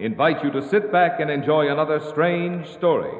invite 0.00 0.42
you 0.42 0.50
to 0.50 0.66
sit 0.66 0.90
back 0.90 1.20
and 1.20 1.30
enjoy 1.30 1.70
another 1.70 2.00
strange 2.00 2.66
story 2.72 3.12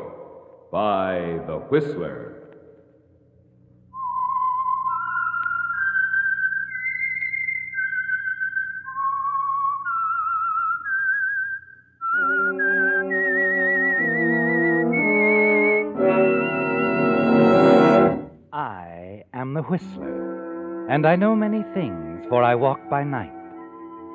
by 0.72 1.38
The 1.46 1.58
Whistler. 1.68 2.26
I 18.52 19.24
am 19.34 19.52
the 19.52 19.62
Whistler, 19.62 20.86
and 20.88 21.06
I 21.06 21.16
know 21.16 21.36
many 21.36 21.62
things, 21.74 22.24
for 22.30 22.42
I 22.42 22.54
walk 22.54 22.80
by 22.88 23.04
night. 23.04 23.39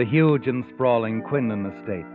The 0.00 0.06
huge 0.06 0.48
and 0.48 0.64
sprawling 0.64 1.20
Quinlan 1.20 1.66
estate, 1.66 2.06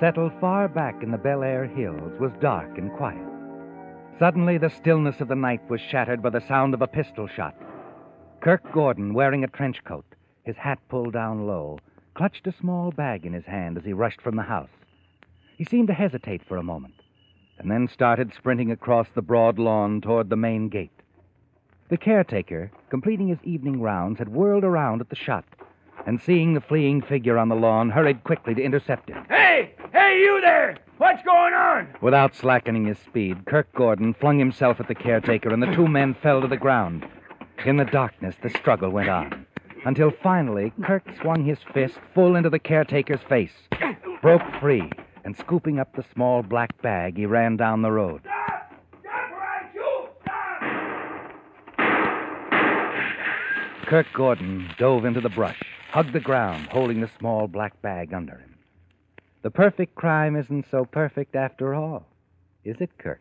settled 0.00 0.32
far 0.40 0.66
back 0.66 1.02
in 1.02 1.10
the 1.10 1.18
Bel 1.18 1.42
Air 1.42 1.66
hills, 1.66 2.18
was 2.18 2.32
dark 2.40 2.78
and 2.78 2.90
quiet. 2.94 3.28
Suddenly, 4.18 4.56
the 4.56 4.70
stillness 4.70 5.20
of 5.20 5.28
the 5.28 5.34
night 5.34 5.60
was 5.68 5.82
shattered 5.82 6.22
by 6.22 6.30
the 6.30 6.40
sound 6.40 6.72
of 6.72 6.80
a 6.80 6.86
pistol 6.86 7.26
shot. 7.26 7.54
Kirk 8.40 8.62
Gordon, 8.72 9.12
wearing 9.12 9.44
a 9.44 9.48
trench 9.48 9.84
coat, 9.84 10.06
his 10.44 10.56
hat 10.56 10.78
pulled 10.88 11.12
down 11.12 11.46
low, 11.46 11.78
clutched 12.14 12.46
a 12.46 12.52
small 12.52 12.90
bag 12.90 13.26
in 13.26 13.34
his 13.34 13.44
hand 13.44 13.76
as 13.76 13.84
he 13.84 13.92
rushed 13.92 14.22
from 14.22 14.36
the 14.36 14.42
house. 14.44 14.72
He 15.58 15.64
seemed 15.64 15.88
to 15.88 15.92
hesitate 15.92 16.46
for 16.48 16.56
a 16.56 16.62
moment, 16.62 16.94
and 17.58 17.70
then 17.70 17.88
started 17.88 18.32
sprinting 18.32 18.70
across 18.70 19.08
the 19.14 19.20
broad 19.20 19.58
lawn 19.58 20.00
toward 20.00 20.30
the 20.30 20.36
main 20.36 20.70
gate. 20.70 20.98
The 21.90 21.98
caretaker, 21.98 22.70
completing 22.88 23.28
his 23.28 23.44
evening 23.44 23.82
rounds, 23.82 24.18
had 24.18 24.30
whirled 24.30 24.64
around 24.64 25.02
at 25.02 25.10
the 25.10 25.14
shot, 25.14 25.44
and 26.06 26.20
seeing 26.20 26.54
the 26.54 26.60
fleeing 26.60 27.00
figure 27.02 27.38
on 27.38 27.48
the 27.48 27.54
lawn, 27.54 27.90
hurried 27.90 28.24
quickly 28.24 28.54
to 28.54 28.62
intercept 28.62 29.08
him. 29.08 29.24
Hey! 29.28 29.74
Hey, 29.92 30.20
you 30.20 30.40
there! 30.40 30.76
What's 30.98 31.22
going 31.24 31.54
on? 31.54 31.88
Without 32.00 32.34
slackening 32.34 32.84
his 32.86 32.98
speed, 32.98 33.46
Kirk 33.46 33.72
Gordon 33.74 34.14
flung 34.14 34.38
himself 34.38 34.80
at 34.80 34.88
the 34.88 34.94
caretaker, 34.94 35.50
and 35.50 35.62
the 35.62 35.74
two 35.74 35.88
men 35.88 36.14
fell 36.22 36.40
to 36.40 36.46
the 36.46 36.56
ground. 36.56 37.06
In 37.64 37.76
the 37.76 37.84
darkness, 37.84 38.36
the 38.42 38.50
struggle 38.50 38.90
went 38.90 39.08
on, 39.08 39.46
until 39.86 40.10
finally 40.22 40.72
Kirk 40.82 41.04
swung 41.20 41.44
his 41.44 41.58
fist 41.72 41.98
full 42.14 42.36
into 42.36 42.50
the 42.50 42.58
caretaker's 42.58 43.22
face, 43.28 43.52
broke 44.22 44.42
free, 44.60 44.90
and 45.24 45.36
scooping 45.36 45.78
up 45.78 45.94
the 45.96 46.04
small 46.12 46.42
black 46.42 46.80
bag, 46.82 47.16
he 47.16 47.26
ran 47.26 47.56
down 47.56 47.82
the 47.82 47.90
road. 47.90 48.20
Stop! 48.22 48.72
Stop 49.00 49.30
or 49.32 49.42
I 49.42 49.62
shoot! 49.72 50.10
Stop! 53.80 53.88
Kirk 53.88 54.06
Gordon 54.12 54.68
dove 54.78 55.04
into 55.04 55.20
the 55.20 55.28
brush, 55.30 55.62
hugged 55.94 56.12
the 56.12 56.18
ground, 56.18 56.66
holding 56.66 57.00
the 57.00 57.08
small 57.20 57.46
black 57.46 57.80
bag 57.80 58.12
under 58.12 58.32
him. 58.32 58.56
The 59.42 59.50
perfect 59.52 59.94
crime 59.94 60.34
isn't 60.34 60.66
so 60.68 60.84
perfect 60.84 61.36
after 61.36 61.72
all, 61.72 62.04
is 62.64 62.74
it, 62.80 62.90
Kirk? 62.98 63.20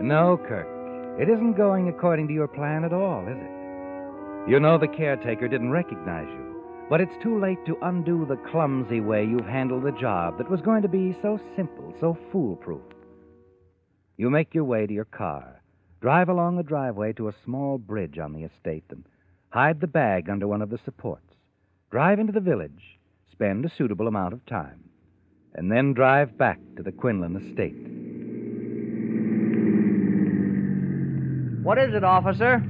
No, 0.00 0.40
Kirk. 0.48 1.20
It 1.20 1.28
isn't 1.28 1.58
going 1.58 1.90
according 1.90 2.26
to 2.28 2.32
your 2.32 2.48
plan 2.48 2.82
at 2.82 2.94
all, 2.94 3.28
is 3.28 3.36
it? 3.36 4.50
You 4.50 4.58
know 4.58 4.78
the 4.78 4.88
caretaker 4.88 5.48
didn't 5.48 5.70
recognize 5.70 6.28
you, 6.30 6.64
but 6.88 7.02
it's 7.02 7.22
too 7.22 7.38
late 7.38 7.62
to 7.66 7.76
undo 7.82 8.24
the 8.24 8.38
clumsy 8.50 9.00
way 9.00 9.22
you've 9.22 9.44
handled 9.44 9.82
the 9.82 9.92
job 9.92 10.38
that 10.38 10.50
was 10.50 10.62
going 10.62 10.80
to 10.80 10.88
be 10.88 11.14
so 11.20 11.38
simple, 11.56 11.92
so 12.00 12.16
foolproof. 12.32 12.80
You 14.18 14.30
make 14.30 14.52
your 14.52 14.64
way 14.64 14.84
to 14.84 14.92
your 14.92 15.04
car, 15.04 15.62
drive 16.00 16.28
along 16.28 16.56
the 16.56 16.64
driveway 16.64 17.12
to 17.14 17.28
a 17.28 17.34
small 17.44 17.78
bridge 17.78 18.18
on 18.18 18.32
the 18.32 18.42
estate, 18.42 18.82
and 18.90 19.04
hide 19.50 19.80
the 19.80 19.86
bag 19.86 20.28
under 20.28 20.48
one 20.48 20.60
of 20.60 20.70
the 20.70 20.78
supports. 20.84 21.22
Drive 21.92 22.18
into 22.18 22.32
the 22.32 22.40
village, 22.40 22.98
spend 23.30 23.64
a 23.64 23.70
suitable 23.70 24.08
amount 24.08 24.34
of 24.34 24.44
time, 24.44 24.90
and 25.54 25.70
then 25.70 25.94
drive 25.94 26.36
back 26.36 26.58
to 26.76 26.82
the 26.82 26.90
Quinlan 26.90 27.36
estate. 27.36 27.76
What 31.64 31.78
is 31.78 31.94
it, 31.94 32.02
officer? 32.02 32.60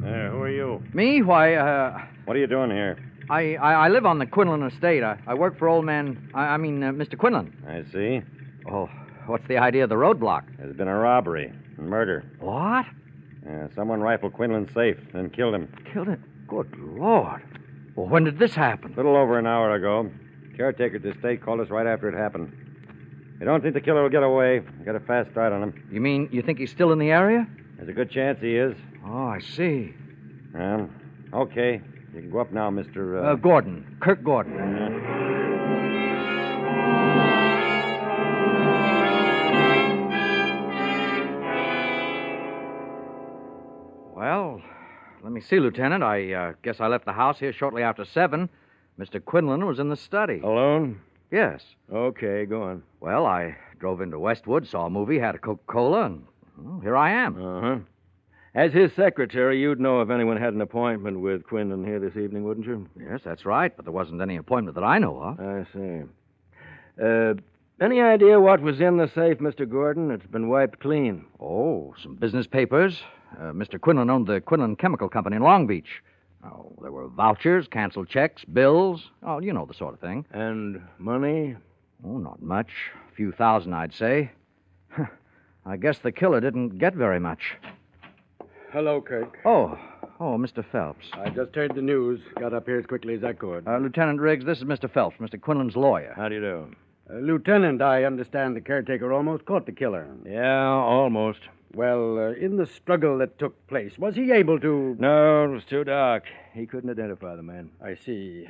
There, 0.00 0.30
who 0.32 0.38
are 0.42 0.50
you? 0.50 0.82
Me? 0.92 1.22
Why, 1.22 1.54
uh, 1.54 2.00
What 2.24 2.36
are 2.36 2.40
you 2.40 2.48
doing 2.48 2.70
here? 2.72 2.98
I, 3.30 3.54
I, 3.54 3.72
I 3.74 3.88
live 3.90 4.06
on 4.06 4.18
the 4.18 4.26
Quinlan 4.26 4.64
estate. 4.64 5.04
I, 5.04 5.18
I 5.24 5.34
work 5.34 5.56
for 5.56 5.68
old 5.68 5.84
man, 5.84 6.30
I, 6.34 6.54
I 6.54 6.56
mean, 6.56 6.82
uh, 6.82 6.90
Mr. 6.90 7.16
Quinlan. 7.16 7.52
I 7.68 7.84
see. 7.92 8.22
Oh, 8.68 8.88
what's 9.26 9.46
the 9.48 9.58
idea 9.58 9.84
of 9.84 9.90
the 9.90 9.96
roadblock? 9.96 10.44
There's 10.58 10.76
been 10.76 10.88
a 10.88 10.96
robbery 10.98 11.52
and 11.78 11.88
murder. 11.88 12.24
What? 12.40 12.86
Yeah, 13.46 13.68
someone 13.74 14.00
rifled 14.00 14.32
Quinlan's 14.34 14.72
safe 14.74 14.96
and 15.14 15.32
killed 15.32 15.54
him. 15.54 15.72
Killed 15.92 16.08
him? 16.08 16.22
Good 16.48 16.74
Lord. 16.78 17.42
Well, 17.94 18.06
when 18.08 18.24
did 18.24 18.38
this 18.38 18.54
happen? 18.54 18.92
A 18.92 18.96
little 18.96 19.16
over 19.16 19.38
an 19.38 19.46
hour 19.46 19.74
ago. 19.74 20.10
Caretaker 20.56 20.96
at 20.96 21.02
the 21.02 21.10
estate 21.12 21.42
called 21.42 21.60
us 21.60 21.68
right 21.70 21.86
after 21.86 22.08
it 22.08 22.14
happened. 22.16 22.52
I 23.40 23.44
don't 23.44 23.62
think 23.62 23.74
the 23.74 23.80
killer 23.80 24.02
will 24.02 24.08
get 24.10 24.22
away? 24.22 24.60
Got 24.84 24.96
a 24.96 25.00
fast 25.00 25.30
start 25.30 25.52
on 25.52 25.62
him. 25.62 25.88
You 25.92 26.00
mean 26.00 26.28
you 26.32 26.40
think 26.42 26.58
he's 26.58 26.70
still 26.70 26.92
in 26.92 26.98
the 26.98 27.10
area? 27.10 27.46
There's 27.76 27.88
a 27.88 27.92
good 27.92 28.10
chance 28.10 28.38
he 28.40 28.56
is. 28.56 28.74
Oh, 29.06 29.26
I 29.26 29.38
see. 29.40 29.92
Um, 30.54 30.90
okay. 31.34 31.80
You 32.14 32.20
can 32.22 32.30
go 32.30 32.38
up 32.40 32.50
now, 32.52 32.70
Mr. 32.70 33.22
Uh, 33.22 33.32
Uh... 33.32 33.34
Gordon. 33.34 33.96
Kirk 34.00 34.24
Gordon. 34.24 34.54
yeah. 34.54 35.35
Let 45.26 45.32
me 45.32 45.40
see, 45.40 45.58
Lieutenant. 45.58 46.04
I 46.04 46.32
uh, 46.32 46.52
guess 46.62 46.80
I 46.80 46.86
left 46.86 47.04
the 47.04 47.12
house 47.12 47.40
here 47.40 47.52
shortly 47.52 47.82
after 47.82 48.04
7. 48.04 48.48
Mr. 48.96 49.22
Quinlan 49.22 49.66
was 49.66 49.80
in 49.80 49.88
the 49.88 49.96
study. 49.96 50.38
Alone? 50.38 51.00
Yes. 51.32 51.64
Okay, 51.92 52.44
go 52.44 52.62
on. 52.62 52.84
Well, 53.00 53.26
I 53.26 53.56
drove 53.80 54.00
into 54.02 54.20
Westwood, 54.20 54.68
saw 54.68 54.86
a 54.86 54.90
movie, 54.90 55.18
had 55.18 55.34
a 55.34 55.38
Coca 55.38 55.64
Cola, 55.66 56.04
and 56.04 56.22
well, 56.56 56.78
here 56.78 56.96
I 56.96 57.10
am. 57.10 57.44
Uh 57.44 57.60
huh. 57.60 57.78
As 58.54 58.72
his 58.72 58.92
secretary, 58.92 59.60
you'd 59.60 59.80
know 59.80 60.00
if 60.00 60.10
anyone 60.10 60.36
had 60.36 60.54
an 60.54 60.60
appointment 60.60 61.18
with 61.18 61.44
Quinlan 61.44 61.84
here 61.84 61.98
this 61.98 62.16
evening, 62.16 62.44
wouldn't 62.44 62.64
you? 62.64 62.88
Yes, 62.96 63.22
that's 63.24 63.44
right, 63.44 63.74
but 63.74 63.84
there 63.84 63.92
wasn't 63.92 64.22
any 64.22 64.36
appointment 64.36 64.76
that 64.76 64.84
I 64.84 64.98
know 64.98 65.20
of. 65.20 65.40
I 65.40 65.66
see. 65.74 66.02
Uh, 67.04 67.34
any 67.80 68.00
idea 68.00 68.38
what 68.38 68.62
was 68.62 68.80
in 68.80 68.96
the 68.96 69.08
safe, 69.08 69.38
Mr. 69.38 69.68
Gordon? 69.68 70.12
It's 70.12 70.24
been 70.26 70.48
wiped 70.48 70.78
clean. 70.78 71.24
Oh, 71.40 71.94
some 72.00 72.14
business 72.14 72.46
papers. 72.46 73.02
Uh, 73.38 73.52
Mr. 73.52 73.80
Quinlan 73.80 74.10
owned 74.10 74.26
the 74.26 74.40
Quinlan 74.40 74.76
Chemical 74.76 75.08
Company 75.08 75.36
in 75.36 75.42
Long 75.42 75.66
Beach. 75.66 76.02
Oh, 76.44 76.72
there 76.80 76.92
were 76.92 77.08
vouchers, 77.08 77.66
canceled 77.68 78.08
checks, 78.08 78.44
bills. 78.44 79.10
Oh, 79.22 79.40
you 79.40 79.52
know 79.52 79.66
the 79.66 79.74
sort 79.74 79.94
of 79.94 80.00
thing. 80.00 80.24
And 80.32 80.80
money? 80.98 81.56
Oh, 82.04 82.18
not 82.18 82.40
much. 82.42 82.70
A 83.10 83.14
few 83.14 83.32
thousand, 83.32 83.72
I'd 83.74 83.94
say. 83.94 84.30
I 85.66 85.76
guess 85.76 85.98
the 85.98 86.12
killer 86.12 86.40
didn't 86.40 86.78
get 86.78 86.94
very 86.94 87.18
much. 87.18 87.56
Hello, 88.72 89.00
Kirk. 89.00 89.38
Oh, 89.44 89.78
oh, 90.20 90.36
Mr. 90.36 90.64
Phelps. 90.70 91.06
I 91.14 91.30
just 91.30 91.54
heard 91.54 91.74
the 91.74 91.82
news. 91.82 92.20
Got 92.38 92.52
up 92.52 92.66
here 92.66 92.78
as 92.78 92.86
quickly 92.86 93.14
as 93.14 93.24
I 93.24 93.32
could. 93.32 93.66
Uh, 93.66 93.78
Lieutenant 93.78 94.20
Riggs, 94.20 94.44
this 94.44 94.58
is 94.58 94.64
Mr. 94.64 94.90
Phelps, 94.90 95.16
Mr. 95.18 95.40
Quinlan's 95.40 95.76
lawyer. 95.76 96.12
How 96.14 96.28
do 96.28 96.34
you 96.34 96.40
do? 96.40 96.74
Uh, 97.10 97.18
Lieutenant, 97.18 97.80
I 97.82 98.04
understand 98.04 98.54
the 98.54 98.60
caretaker 98.60 99.12
almost 99.12 99.46
caught 99.46 99.66
the 99.66 99.72
killer. 99.72 100.06
Yeah, 100.24 100.68
almost. 100.68 101.40
Well, 101.74 102.18
uh, 102.18 102.32
in 102.32 102.56
the 102.56 102.66
struggle 102.66 103.18
that 103.18 103.38
took 103.38 103.66
place, 103.66 103.98
was 103.98 104.14
he 104.14 104.32
able 104.32 104.58
to. 104.60 104.96
No, 104.98 105.44
it 105.44 105.48
was 105.48 105.64
too 105.64 105.84
dark. 105.84 106.24
He 106.54 106.66
couldn't 106.66 106.90
identify 106.90 107.36
the 107.36 107.42
man. 107.42 107.70
I 107.82 107.94
see. 107.94 108.46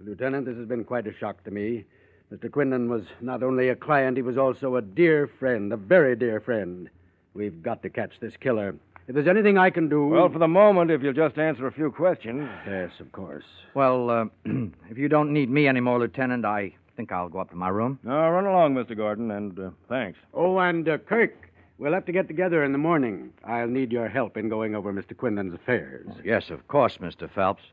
Lieutenant, 0.00 0.46
this 0.46 0.56
has 0.56 0.66
been 0.66 0.84
quite 0.84 1.06
a 1.06 1.12
shock 1.14 1.42
to 1.44 1.50
me. 1.50 1.84
Mr. 2.32 2.50
Quinlan 2.50 2.88
was 2.88 3.02
not 3.20 3.42
only 3.42 3.68
a 3.68 3.76
client, 3.76 4.16
he 4.16 4.22
was 4.22 4.38
also 4.38 4.76
a 4.76 4.82
dear 4.82 5.26
friend, 5.26 5.72
a 5.72 5.76
very 5.76 6.16
dear 6.16 6.40
friend. 6.40 6.88
We've 7.34 7.62
got 7.62 7.82
to 7.82 7.90
catch 7.90 8.18
this 8.20 8.36
killer. 8.36 8.74
If 9.08 9.14
there's 9.14 9.28
anything 9.28 9.58
I 9.58 9.70
can 9.70 9.88
do. 9.88 10.06
Well, 10.06 10.28
for 10.30 10.38
the 10.38 10.48
moment, 10.48 10.90
if 10.90 11.02
you'll 11.02 11.12
just 11.12 11.36
answer 11.38 11.66
a 11.66 11.72
few 11.72 11.90
questions. 11.90 12.48
Yes, 12.66 12.92
of 13.00 13.10
course. 13.12 13.44
Well, 13.74 14.10
uh, 14.10 14.24
if 14.90 14.96
you 14.96 15.08
don't 15.08 15.32
need 15.32 15.50
me 15.50 15.68
anymore, 15.68 15.98
Lieutenant, 15.98 16.44
I 16.44 16.74
think 16.96 17.12
I'll 17.12 17.28
go 17.28 17.40
up 17.40 17.50
to 17.50 17.56
my 17.56 17.68
room. 17.68 17.98
No, 18.04 18.12
run 18.30 18.46
along, 18.46 18.74
Mr. 18.74 18.96
Gordon, 18.96 19.30
and 19.30 19.58
uh, 19.58 19.70
thanks. 19.88 20.18
Oh, 20.32 20.58
and 20.58 20.88
uh, 20.88 20.98
Kirk, 20.98 21.50
we'll 21.82 21.92
have 21.92 22.06
to 22.06 22.12
get 22.12 22.28
together 22.28 22.62
in 22.62 22.70
the 22.70 22.78
morning. 22.78 23.32
I'll 23.44 23.66
need 23.66 23.90
your 23.90 24.08
help 24.08 24.36
in 24.36 24.48
going 24.48 24.76
over 24.76 24.92
Mr. 24.92 25.16
Quinlan's 25.16 25.52
affairs. 25.52 26.06
Yes, 26.24 26.48
of 26.48 26.68
course, 26.68 26.98
Mr. 26.98 27.28
Phelps. 27.28 27.64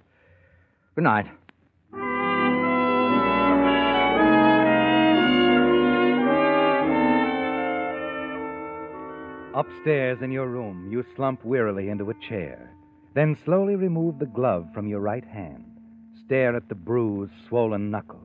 Good 0.95 1.03
night. 1.03 1.27
Upstairs 9.53 10.19
in 10.23 10.31
your 10.31 10.47
room, 10.47 10.89
you 10.91 11.05
slump 11.15 11.45
wearily 11.45 11.89
into 11.89 12.09
a 12.09 12.13
chair. 12.27 12.71
Then 13.13 13.37
slowly 13.45 13.75
remove 13.75 14.17
the 14.17 14.25
glove 14.25 14.67
from 14.73 14.87
your 14.87 15.01
right 15.01 15.25
hand. 15.25 15.65
Stare 16.25 16.55
at 16.55 16.67
the 16.67 16.75
bruised, 16.75 17.33
swollen 17.47 17.91
knuckles. 17.91 18.23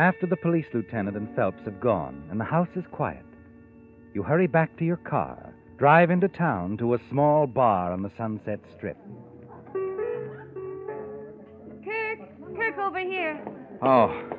After 0.00 0.26
the 0.26 0.36
police 0.36 0.64
lieutenant 0.72 1.14
and 1.14 1.28
Phelps 1.36 1.62
have 1.66 1.78
gone 1.78 2.24
and 2.30 2.40
the 2.40 2.44
house 2.44 2.70
is 2.74 2.84
quiet, 2.90 3.22
you 4.14 4.22
hurry 4.22 4.46
back 4.46 4.74
to 4.78 4.84
your 4.86 4.96
car, 4.96 5.52
drive 5.76 6.10
into 6.10 6.26
town 6.26 6.78
to 6.78 6.94
a 6.94 6.98
small 7.10 7.46
bar 7.46 7.92
on 7.92 8.00
the 8.00 8.10
Sunset 8.16 8.60
Strip. 8.74 8.96
Kirk, 11.84 12.18
Kirk, 12.56 12.78
over 12.78 13.00
here. 13.00 13.44
Oh. 13.82 14.30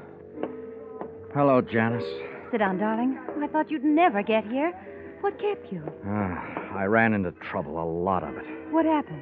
Hello, 1.36 1.62
Janice. 1.62 2.10
Sit 2.52 2.58
down, 2.58 2.80
darling. 2.80 3.20
I 3.40 3.46
thought 3.46 3.70
you'd 3.70 3.84
never 3.84 4.24
get 4.24 4.44
here. 4.46 4.74
What 5.22 5.40
kept 5.40 5.72
you? 5.72 5.84
Ah, 6.08 6.74
I 6.74 6.86
ran 6.86 7.14
into 7.14 7.34
trouble, 7.52 7.80
a 7.80 7.86
lot 7.86 8.24
of 8.24 8.36
it. 8.36 8.46
What 8.72 8.86
happened? 8.86 9.22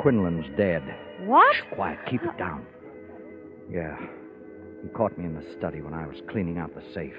Quinlan's 0.00 0.46
dead. 0.56 0.82
What? 1.26 1.54
Quiet, 1.76 2.00
keep 2.10 2.24
it 2.24 2.36
down. 2.36 2.66
Yeah. 3.70 3.96
He 4.84 4.90
caught 4.90 5.16
me 5.16 5.24
in 5.24 5.34
the 5.34 5.44
study 5.58 5.80
when 5.80 5.94
I 5.94 6.06
was 6.06 6.18
cleaning 6.28 6.58
out 6.58 6.74
the 6.74 6.82
safe. 6.92 7.16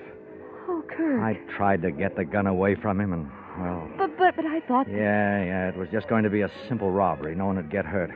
Oh, 0.67 0.83
Kirk. 0.87 1.19
I 1.19 1.33
tried 1.57 1.81
to 1.81 1.91
get 1.91 2.15
the 2.15 2.23
gun 2.23 2.45
away 2.45 2.75
from 2.75 3.01
him, 3.01 3.11
and, 3.11 3.31
well. 3.59 3.89
But, 3.97 4.15
but, 4.19 4.35
but 4.35 4.45
I 4.45 4.59
thought. 4.61 4.87
Yeah, 4.87 5.43
yeah, 5.43 5.69
it 5.69 5.75
was 5.75 5.89
just 5.91 6.07
going 6.07 6.23
to 6.25 6.29
be 6.29 6.41
a 6.41 6.51
simple 6.67 6.91
robbery. 6.91 7.33
No 7.33 7.47
one 7.47 7.55
would 7.55 7.71
get 7.71 7.85
hurt. 7.85 8.11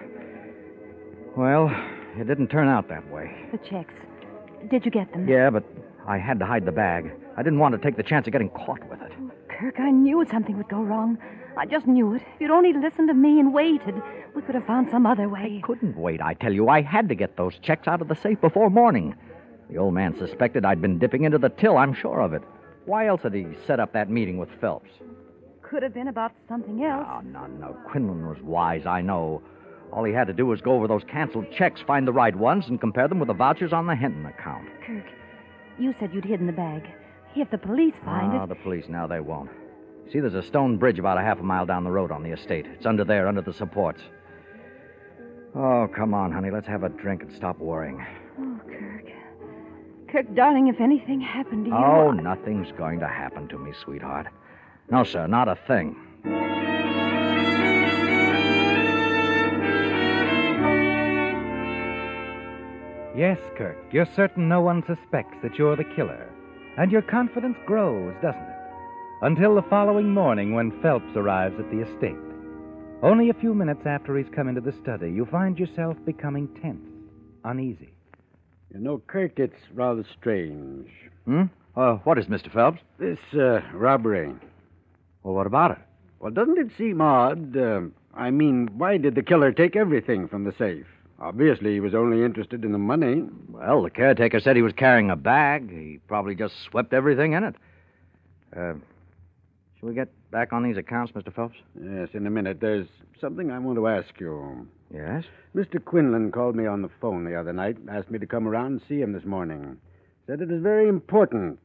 Well, 1.36 1.72
it 2.16 2.28
didn't 2.28 2.50
turn 2.50 2.68
out 2.68 2.90
that 2.90 3.10
way. 3.10 3.48
The 3.52 3.58
checks. 3.58 3.94
Did 4.70 4.86
you 4.86 4.92
get 4.92 5.12
them? 5.14 5.28
Yeah, 5.28 5.50
but 5.50 5.64
I 6.06 6.20
had 6.20 6.38
to 6.40 6.46
hide 6.46 6.66
the 6.66 6.72
bag. 6.72 7.12
I 7.36 7.42
didn't 7.42 7.60
want 7.60 7.74
to 7.74 7.82
take 7.82 7.98
the 7.98 8.04
chance 8.04 8.28
of 8.28 8.34
getting 8.34 8.50
caught 8.50 8.88
with 8.88 9.02
it. 9.02 9.12
Oh, 9.20 9.32
Kirk, 9.48 9.80
I 9.80 9.90
knew 9.90 10.24
something 10.30 10.58
would 10.58 10.70
go 10.70 10.84
wrong. 10.84 11.18
I 11.58 11.66
just 11.66 11.88
knew 11.88 12.14
it. 12.14 12.22
If 12.36 12.42
you'd 12.42 12.52
only 12.52 12.74
listened 12.74 13.08
to 13.08 13.16
me 13.16 13.40
and 13.40 13.52
waited, 13.52 13.96
we 14.36 14.44
could 14.44 14.54
have 14.54 14.68
found 14.68 14.92
some 14.92 15.08
other 15.08 15.28
way. 15.28 15.60
I 15.64 15.66
couldn't 15.66 15.98
wait, 15.98 16.22
I 16.22 16.36
tell 16.36 16.54
you. 16.54 16.70
I 16.70 16.82
had 16.82 17.10
to 17.10 17.16
get 17.16 17.36
those 17.36 17.58
checks 17.64 17.88
out 17.88 18.02
of 18.02 18.10
the 18.10 18.16
safe 18.16 18.40
before 18.42 18.70
morning. 18.70 19.16
The 19.70 19.78
old 19.78 19.94
man 19.94 20.18
suspected 20.18 20.66
I'd 20.66 20.82
been 20.82 20.98
dipping 20.98 21.24
into 21.24 21.38
the 21.38 21.50
till, 21.50 21.78
I'm 21.78 21.94
sure 21.94 22.22
of 22.22 22.34
it. 22.34 22.42
Why 22.86 23.08
else 23.08 23.22
had 23.22 23.34
he 23.34 23.48
set 23.68 23.80
up 23.80 23.94
that 23.94 24.10
meeting 24.10 24.38
with 24.38 24.50
Phelps? 24.60 24.90
Could 25.62 25.84
have 25.84 25.94
been 25.94 26.08
about 26.08 26.32
something 26.48 26.84
else. 26.84 27.06
Oh, 27.08 27.22
no, 27.22 27.46
no. 27.46 27.78
Quinlan 27.86 28.28
was 28.28 28.42
wise, 28.42 28.88
I 28.88 29.02
know. 29.02 29.44
All 29.94 30.04
he 30.04 30.14
had 30.14 30.28
to 30.28 30.34
do 30.34 30.46
was 30.48 30.62
go 30.62 30.74
over 30.74 30.88
those 30.88 31.04
canceled 31.04 31.52
checks, 31.52 31.82
find 31.82 32.08
the 32.08 32.14
right 32.14 32.36
ones, 32.36 32.66
and 32.68 32.82
compare 32.82 33.08
them 33.08 33.20
with 33.20 33.28
the 33.28 33.34
vouchers 33.34 33.74
on 33.74 33.86
the 33.86 33.96
Hinton 33.96 34.26
account. 34.26 34.68
Kirk, 34.86 35.06
you 35.78 35.94
said 36.00 36.14
you'd 36.14 36.26
hidden 36.26 36.48
the 36.48 36.54
bag. 36.54 36.90
If 37.36 37.52
the 37.52 37.58
police 37.60 37.94
find 38.04 38.34
it. 38.34 38.38
Ah, 38.38 38.44
it. 38.46 38.50
the 38.50 38.56
police 38.56 38.86
now, 38.90 39.06
they 39.06 39.20
won't. 39.20 39.52
See, 40.12 40.20
there's 40.20 40.34
a 40.34 40.42
stone 40.42 40.78
bridge 40.78 40.98
about 40.98 41.20
a 41.20 41.22
half 41.22 41.40
a 41.40 41.44
mile 41.44 41.68
down 41.68 41.84
the 41.84 41.92
road 41.92 42.12
on 42.12 42.24
the 42.24 42.32
estate. 42.32 42.66
It's 42.66 42.88
under 42.88 43.06
there, 43.06 43.28
under 43.28 43.42
the 43.42 43.54
supports. 43.54 44.02
Oh, 45.56 45.88
come 45.96 46.16
on, 46.16 46.32
honey. 46.32 46.50
Let's 46.50 46.68
have 46.68 46.84
a 46.84 46.90
drink 46.90 47.22
and 47.22 47.36
stop 47.36 47.60
worrying. 47.60 48.04
Kirk. 50.12 50.26
Kirk, 50.26 50.36
darling, 50.36 50.68
if 50.68 50.80
anything 50.80 51.22
happened 51.22 51.66
to 51.66 51.72
you. 51.72 51.78
Oh, 51.78 52.10
I- 52.10 52.22
nothing's 52.22 52.72
going 52.78 53.00
to 53.00 53.08
happen 53.08 53.48
to 53.50 53.58
me, 53.58 53.74
sweetheart. 53.84 54.28
No, 54.92 55.04
sir, 55.04 55.28
not 55.28 55.48
a 55.48 55.56
thing. 55.68 55.96
Yes, 63.16 63.40
Kirk, 63.58 63.78
you're 63.92 64.06
certain 64.16 64.48
no 64.48 64.62
one 64.62 64.84
suspects 64.86 65.36
that 65.42 65.58
you're 65.58 65.76
the 65.76 65.84
killer. 65.84 66.30
And 66.78 66.92
your 66.92 67.02
confidence 67.02 67.58
grows, 67.66 68.14
doesn't 68.22 68.42
it? 68.42 68.56
Until 69.22 69.56
the 69.56 69.64
following 69.64 70.14
morning 70.14 70.54
when 70.54 70.80
Phelps 70.82 71.14
arrives 71.16 71.60
at 71.60 71.70
the 71.70 71.82
estate. 71.82 72.16
Only 73.04 73.30
a 73.30 73.34
few 73.34 73.54
minutes 73.54 73.86
after 73.86 74.16
he's 74.18 74.30
come 74.34 74.48
into 74.48 74.62
the 74.62 74.72
study, 74.72 75.12
you 75.12 75.26
find 75.26 75.60
yourself 75.60 75.98
becoming 76.06 76.48
tense, 76.62 76.86
uneasy. 77.44 77.90
You 78.74 78.80
know, 78.80 79.02
Kirk, 79.08 79.40
it's 79.40 79.56
rather 79.74 80.06
strange. 80.20 80.90
Hmm? 81.26 81.44
Uh, 81.76 81.96
what 82.04 82.18
is, 82.18 82.26
Mr. 82.26 82.52
Phelps? 82.52 82.80
This 83.00 83.20
uh, 83.34 83.62
robbery. 83.74 84.34
Well, 85.24 85.34
what 85.34 85.48
about 85.48 85.72
it? 85.72 85.78
Well, 86.20 86.32
doesn't 86.32 86.58
it 86.58 86.70
seem 86.78 87.02
odd? 87.02 87.56
Uh, 87.56 87.82
I 88.14 88.32
mean, 88.32 88.70
why 88.78 88.98
did 88.98 89.16
the 89.16 89.24
killer 89.24 89.52
take 89.52 89.76
everything 89.76 90.28
from 90.28 90.44
the 90.44 90.54
safe? 90.58 90.86
Obviously, 91.20 91.74
he 91.74 91.80
was 91.80 91.96
only 91.96 92.24
interested 92.24 92.64
in 92.64 92.72
the 92.72 92.78
money. 92.78 93.24
Well, 93.50 93.84
the 93.84 93.90
caretaker 93.90 94.40
said 94.40 94.56
he 94.56 94.62
was 94.62 94.74
carrying 94.74 95.10
a 95.10 95.16
bag. 95.16 95.70
He 95.70 96.00
probably 96.08 96.36
just 96.36 96.54
swept 96.70 96.94
everything 96.94 97.34
in 97.34 97.44
it. 97.44 97.56
Uh, 98.56 98.74
shall 99.80 99.90
we 99.90 99.96
get 99.96 100.10
back 100.32 100.54
on 100.54 100.64
these 100.64 100.78
accounts, 100.78 101.12
Mr. 101.14 101.34
Phelps? 101.34 101.56
Yes, 101.82 102.10
in 102.14 102.28
a 102.28 102.30
minute. 102.30 102.60
There's 102.60 102.88
something 103.20 103.52
I 103.52 103.60
want 103.60 103.78
to 103.78 103.88
ask 103.88 104.20
you. 104.20 104.68
Yes? 104.94 105.24
Mr. 105.56 105.84
Quinlan 105.84 106.32
called 106.32 106.56
me 106.56 106.66
on 106.66 106.82
the 106.82 106.90
phone 107.02 107.26
the 107.26 107.36
other 107.36 107.54
night, 107.54 107.78
asked 107.90 108.12
me 108.12 108.20
to 108.20 108.28
come 108.28 108.48
around 108.48 108.74
and 108.74 108.82
see 108.88 109.00
him 109.00 109.14
this 109.14 109.26
morning. 109.26 109.78
Said 110.28 110.42
it 110.42 110.50
was 110.50 110.62
very 110.62 110.88
important. 110.88 111.60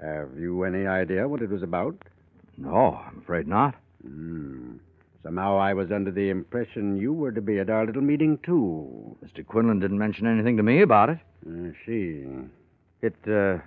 Have 0.00 0.30
you 0.38 0.64
any 0.64 0.86
idea 0.86 1.28
what 1.28 1.42
it 1.42 1.50
was 1.50 1.62
about? 1.62 1.96
No, 2.56 3.00
I'm 3.06 3.18
afraid 3.18 3.46
not. 3.46 3.74
Hmm. 4.02 4.76
Somehow 5.22 5.58
I 5.58 5.74
was 5.74 5.92
under 5.92 6.10
the 6.10 6.30
impression 6.30 6.96
you 6.96 7.12
were 7.12 7.32
to 7.32 7.42
be 7.42 7.58
at 7.58 7.68
our 7.68 7.84
little 7.84 8.00
meeting, 8.00 8.38
too. 8.42 9.16
Mr. 9.22 9.46
Quinlan 9.46 9.80
didn't 9.80 9.98
mention 9.98 10.26
anything 10.26 10.56
to 10.56 10.62
me 10.62 10.80
about 10.80 11.10
it. 11.10 11.18
I 11.46 11.72
see. 11.84 12.24
It, 13.02 13.16
uh, 13.28 13.58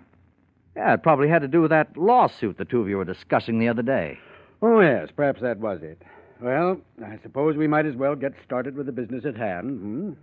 yeah, 0.75 0.93
it 0.93 1.03
probably 1.03 1.29
had 1.29 1.41
to 1.43 1.47
do 1.47 1.61
with 1.61 1.71
that 1.71 1.95
lawsuit 1.97 2.57
the 2.57 2.65
two 2.65 2.81
of 2.81 2.89
you 2.89 2.97
were 2.97 3.05
discussing 3.05 3.59
the 3.59 3.69
other 3.69 3.83
day. 3.83 4.17
Oh, 4.61 4.79
yes, 4.79 5.09
perhaps 5.15 5.41
that 5.41 5.59
was 5.59 5.79
it. 5.83 6.01
Well, 6.41 6.81
I 7.05 7.19
suppose 7.21 7.55
we 7.55 7.67
might 7.67 7.85
as 7.85 7.95
well 7.95 8.15
get 8.15 8.33
started 8.45 8.75
with 8.75 8.85
the 8.85 8.91
business 8.91 9.25
at 9.25 9.35
hand, 9.35 9.79
hmm? 9.79 10.13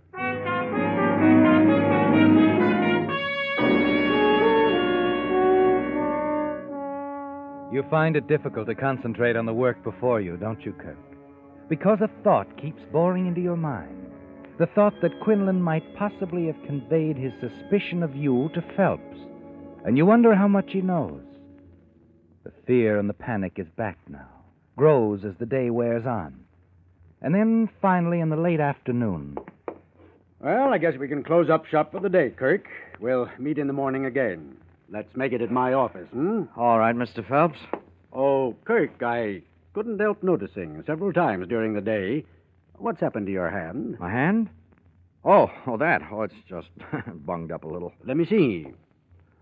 You 7.71 7.83
find 7.89 8.17
it 8.17 8.27
difficult 8.27 8.67
to 8.67 8.75
concentrate 8.75 9.37
on 9.37 9.45
the 9.45 9.53
work 9.53 9.81
before 9.81 10.19
you, 10.19 10.35
don't 10.35 10.61
you, 10.65 10.73
Kirk? 10.73 10.97
Because 11.69 11.99
a 12.01 12.09
thought 12.21 12.61
keeps 12.61 12.81
boring 12.91 13.27
into 13.27 13.39
your 13.39 13.55
mind. 13.55 14.11
The 14.59 14.67
thought 14.75 14.93
that 15.01 15.21
Quinlan 15.23 15.61
might 15.61 15.95
possibly 15.95 16.47
have 16.47 16.61
conveyed 16.67 17.15
his 17.15 17.31
suspicion 17.39 18.03
of 18.03 18.13
you 18.13 18.49
to 18.53 18.61
Phelps. 18.75 19.17
And 19.85 19.97
you 19.97 20.05
wonder 20.05 20.35
how 20.35 20.47
much 20.47 20.71
he 20.71 20.81
knows. 20.81 21.21
The 22.43 22.51
fear 22.65 22.99
and 22.99 23.09
the 23.09 23.13
panic 23.13 23.53
is 23.57 23.67
back 23.75 23.97
now, 24.07 24.27
grows 24.77 25.23
as 25.25 25.33
the 25.39 25.45
day 25.45 25.69
wears 25.69 26.05
on. 26.05 26.39
And 27.21 27.33
then, 27.35 27.69
finally, 27.81 28.19
in 28.19 28.29
the 28.29 28.35
late 28.35 28.59
afternoon, 28.59 29.37
Well, 30.39 30.73
I 30.73 30.79
guess 30.79 30.97
we 30.97 31.07
can 31.07 31.23
close 31.23 31.49
up 31.51 31.65
shop 31.67 31.91
for 31.91 31.99
the 31.99 32.09
day, 32.09 32.31
Kirk. 32.31 32.67
We'll 32.99 33.29
meet 33.37 33.59
in 33.59 33.67
the 33.67 33.73
morning 33.73 34.05
again. 34.05 34.57
Let's 34.89 35.15
make 35.15 35.33
it 35.33 35.41
at 35.41 35.51
my 35.51 35.73
office, 35.73 36.07
hmm? 36.11 36.43
All 36.57 36.79
right, 36.79 36.95
Mr. 36.95 37.27
Phelps. 37.27 37.59
Oh, 38.11 38.55
Kirk, 38.65 39.01
I 39.03 39.43
couldn't 39.73 39.99
help 39.99 40.21
noticing 40.23 40.83
several 40.85 41.13
times 41.13 41.47
during 41.47 41.73
the 41.73 41.81
day. 41.81 42.25
What's 42.77 42.99
happened 42.99 43.27
to 43.27 43.31
your 43.31 43.49
hand? 43.51 43.97
My 43.99 44.09
hand? 44.11 44.49
Oh, 45.23 45.51
oh, 45.67 45.77
that. 45.77 46.01
Oh, 46.11 46.23
it's 46.23 46.33
just 46.49 46.69
bunged 47.25 47.51
up 47.51 47.63
a 47.63 47.67
little. 47.67 47.93
Let 48.03 48.17
me 48.17 48.25
see. 48.25 48.67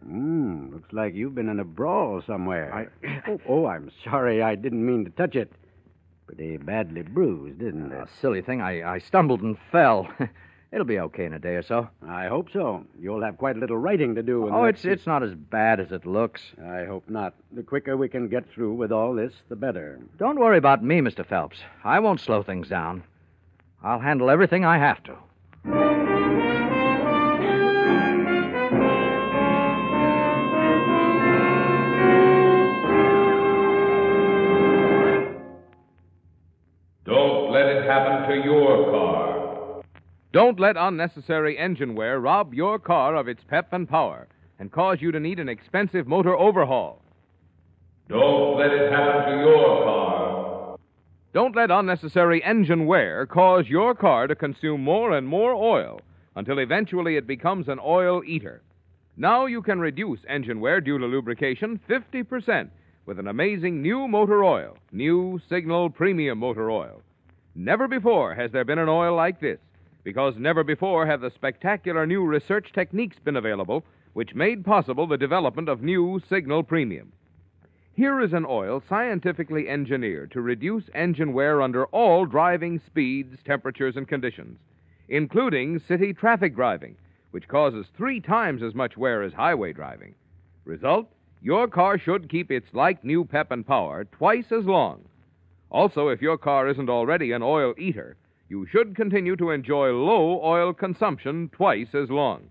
Hmm, 0.03 0.73
looks 0.73 0.91
like 0.93 1.13
you've 1.13 1.35
been 1.35 1.49
in 1.49 1.59
a 1.59 1.65
brawl 1.65 2.21
somewhere. 2.25 2.91
oh, 3.27 3.39
oh, 3.47 3.65
I'm 3.65 3.91
sorry. 4.03 4.41
I 4.41 4.55
didn't 4.55 4.85
mean 4.85 5.05
to 5.05 5.11
touch 5.11 5.35
it. 5.35 5.51
Pretty 6.27 6.57
badly 6.57 7.01
bruised, 7.01 7.61
isn't 7.61 7.91
it? 7.91 7.95
A 7.95 8.07
silly 8.21 8.41
thing. 8.41 8.61
I, 8.61 8.95
I 8.95 8.99
stumbled 8.99 9.41
and 9.41 9.57
fell. 9.71 10.07
It'll 10.71 10.85
be 10.85 10.99
okay 10.99 11.25
in 11.25 11.33
a 11.33 11.39
day 11.39 11.55
or 11.55 11.63
so. 11.63 11.89
I 12.07 12.27
hope 12.27 12.49
so. 12.53 12.85
You'll 12.99 13.23
have 13.23 13.39
quite 13.39 13.55
a 13.55 13.59
little 13.59 13.77
writing 13.77 14.13
to 14.15 14.21
do. 14.21 14.47
in 14.47 14.53
Oh, 14.53 14.65
it's 14.65 14.85
it's 14.85 15.07
not 15.07 15.23
as 15.23 15.33
bad 15.33 15.79
as 15.79 15.91
it 15.91 16.05
looks. 16.05 16.43
I 16.63 16.85
hope 16.85 17.09
not. 17.09 17.33
The 17.51 17.63
quicker 17.63 17.97
we 17.97 18.07
can 18.07 18.27
get 18.27 18.47
through 18.51 18.75
with 18.75 18.91
all 18.91 19.15
this, 19.15 19.33
the 19.49 19.55
better. 19.55 19.99
Don't 20.19 20.39
worry 20.39 20.59
about 20.59 20.83
me, 20.83 20.99
Mr. 20.99 21.25
Phelps. 21.25 21.57
I 21.83 21.99
won't 21.99 22.19
slow 22.19 22.43
things 22.43 22.67
down. 22.69 23.03
I'll 23.83 23.99
handle 23.99 24.29
everything 24.29 24.63
I 24.63 24.77
have 24.77 25.01
to. 25.03 25.15
Don't 40.31 40.59
let 40.59 40.77
unnecessary 40.77 41.57
engine 41.57 41.95
wear 41.95 42.19
rob 42.19 42.53
your 42.53 42.77
car 42.77 43.15
of 43.15 43.27
its 43.27 43.43
pep 43.49 43.73
and 43.73 43.89
power 43.89 44.27
and 44.59 44.71
cause 44.71 45.01
you 45.01 45.11
to 45.11 45.19
need 45.19 45.39
an 45.39 45.49
expensive 45.49 46.07
motor 46.07 46.35
overhaul. 46.35 47.01
Don't 48.09 48.59
let 48.59 48.69
it 48.69 48.91
happen 48.91 49.31
to 49.31 49.39
your 49.39 49.83
car. 49.83 50.77
Don't 51.33 51.55
let 51.55 51.71
unnecessary 51.71 52.43
engine 52.43 52.85
wear 52.85 53.25
cause 53.25 53.67
your 53.67 53.95
car 53.95 54.27
to 54.27 54.35
consume 54.35 54.83
more 54.83 55.17
and 55.17 55.27
more 55.27 55.55
oil 55.55 55.99
until 56.35 56.59
eventually 56.59 57.15
it 57.15 57.25
becomes 57.25 57.67
an 57.67 57.79
oil 57.83 58.21
eater. 58.23 58.61
Now 59.17 59.47
you 59.47 59.63
can 59.63 59.79
reduce 59.79 60.19
engine 60.27 60.59
wear 60.59 60.79
due 60.79 60.99
to 60.99 61.07
lubrication 61.07 61.79
50% 61.89 62.69
with 63.07 63.17
an 63.17 63.27
amazing 63.27 63.81
new 63.81 64.07
motor 64.07 64.43
oil, 64.43 64.77
new 64.91 65.41
Signal 65.49 65.89
Premium 65.89 66.37
Motor 66.37 66.69
Oil. 66.69 67.01
Never 67.55 67.87
before 67.87 68.35
has 68.35 68.51
there 68.51 68.63
been 68.63 68.77
an 68.77 68.89
oil 68.89 69.15
like 69.15 69.39
this, 69.41 69.59
because 70.03 70.35
never 70.37 70.63
before 70.63 71.05
have 71.05 71.21
the 71.21 71.31
spectacular 71.31 72.05
new 72.05 72.25
research 72.25 72.71
techniques 72.73 73.17
been 73.23 73.35
available 73.35 73.83
which 74.13 74.35
made 74.35 74.65
possible 74.65 75.07
the 75.07 75.17
development 75.17 75.69
of 75.69 75.81
new 75.81 76.19
Signal 76.27 76.63
Premium. 76.63 77.11
Here 77.93 78.21
is 78.21 78.33
an 78.33 78.45
oil 78.47 78.81
scientifically 78.87 79.67
engineered 79.67 80.31
to 80.31 80.41
reduce 80.41 80.89
engine 80.95 81.33
wear 81.33 81.61
under 81.61 81.85
all 81.87 82.25
driving 82.25 82.79
speeds, 82.85 83.37
temperatures, 83.45 83.97
and 83.97 84.07
conditions, 84.07 84.59
including 85.09 85.79
city 85.79 86.13
traffic 86.13 86.55
driving, 86.55 86.95
which 87.31 87.47
causes 87.47 87.87
three 87.95 88.19
times 88.19 88.63
as 88.63 88.73
much 88.73 88.97
wear 88.97 89.21
as 89.21 89.33
highway 89.33 89.73
driving. 89.73 90.15
Result? 90.65 91.07
Your 91.41 91.67
car 91.67 91.97
should 91.97 92.29
keep 92.29 92.51
its 92.51 92.73
like 92.73 93.03
new 93.03 93.25
pep 93.25 93.51
and 93.51 93.65
power 93.65 94.05
twice 94.05 94.51
as 94.51 94.65
long. 94.65 95.05
Also, 95.69 96.07
if 96.07 96.21
your 96.21 96.37
car 96.37 96.67
isn't 96.67 96.89
already 96.89 97.31
an 97.31 97.43
oil 97.43 97.73
eater, 97.77 98.17
you 98.49 98.65
should 98.65 98.95
continue 98.95 99.35
to 99.35 99.51
enjoy 99.51 99.91
low 99.91 100.41
oil 100.43 100.73
consumption 100.73 101.49
twice 101.49 101.93
as 101.93 102.09
long. 102.09 102.49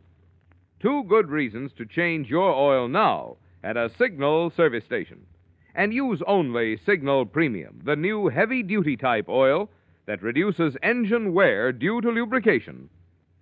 Two 0.81 1.02
good 1.05 1.28
reasons 1.28 1.73
to 1.76 1.85
change 1.85 2.31
your 2.31 2.52
oil 2.52 2.87
now 2.87 3.37
at 3.64 3.76
a 3.76 3.90
Signal 3.99 4.50
service 4.50 4.85
station. 4.85 5.26
And 5.75 5.93
use 5.93 6.23
only 6.26 6.76
Signal 6.76 7.26
Premium, 7.26 7.81
the 7.85 7.97
new 7.97 8.28
heavy 8.28 8.62
duty 8.62 8.97
type 8.97 9.28
oil 9.28 9.69
that 10.07 10.23
reduces 10.23 10.76
engine 10.83 11.35
wear 11.35 11.73
due 11.73 12.00
to 12.00 12.11
lubrication 12.11 12.88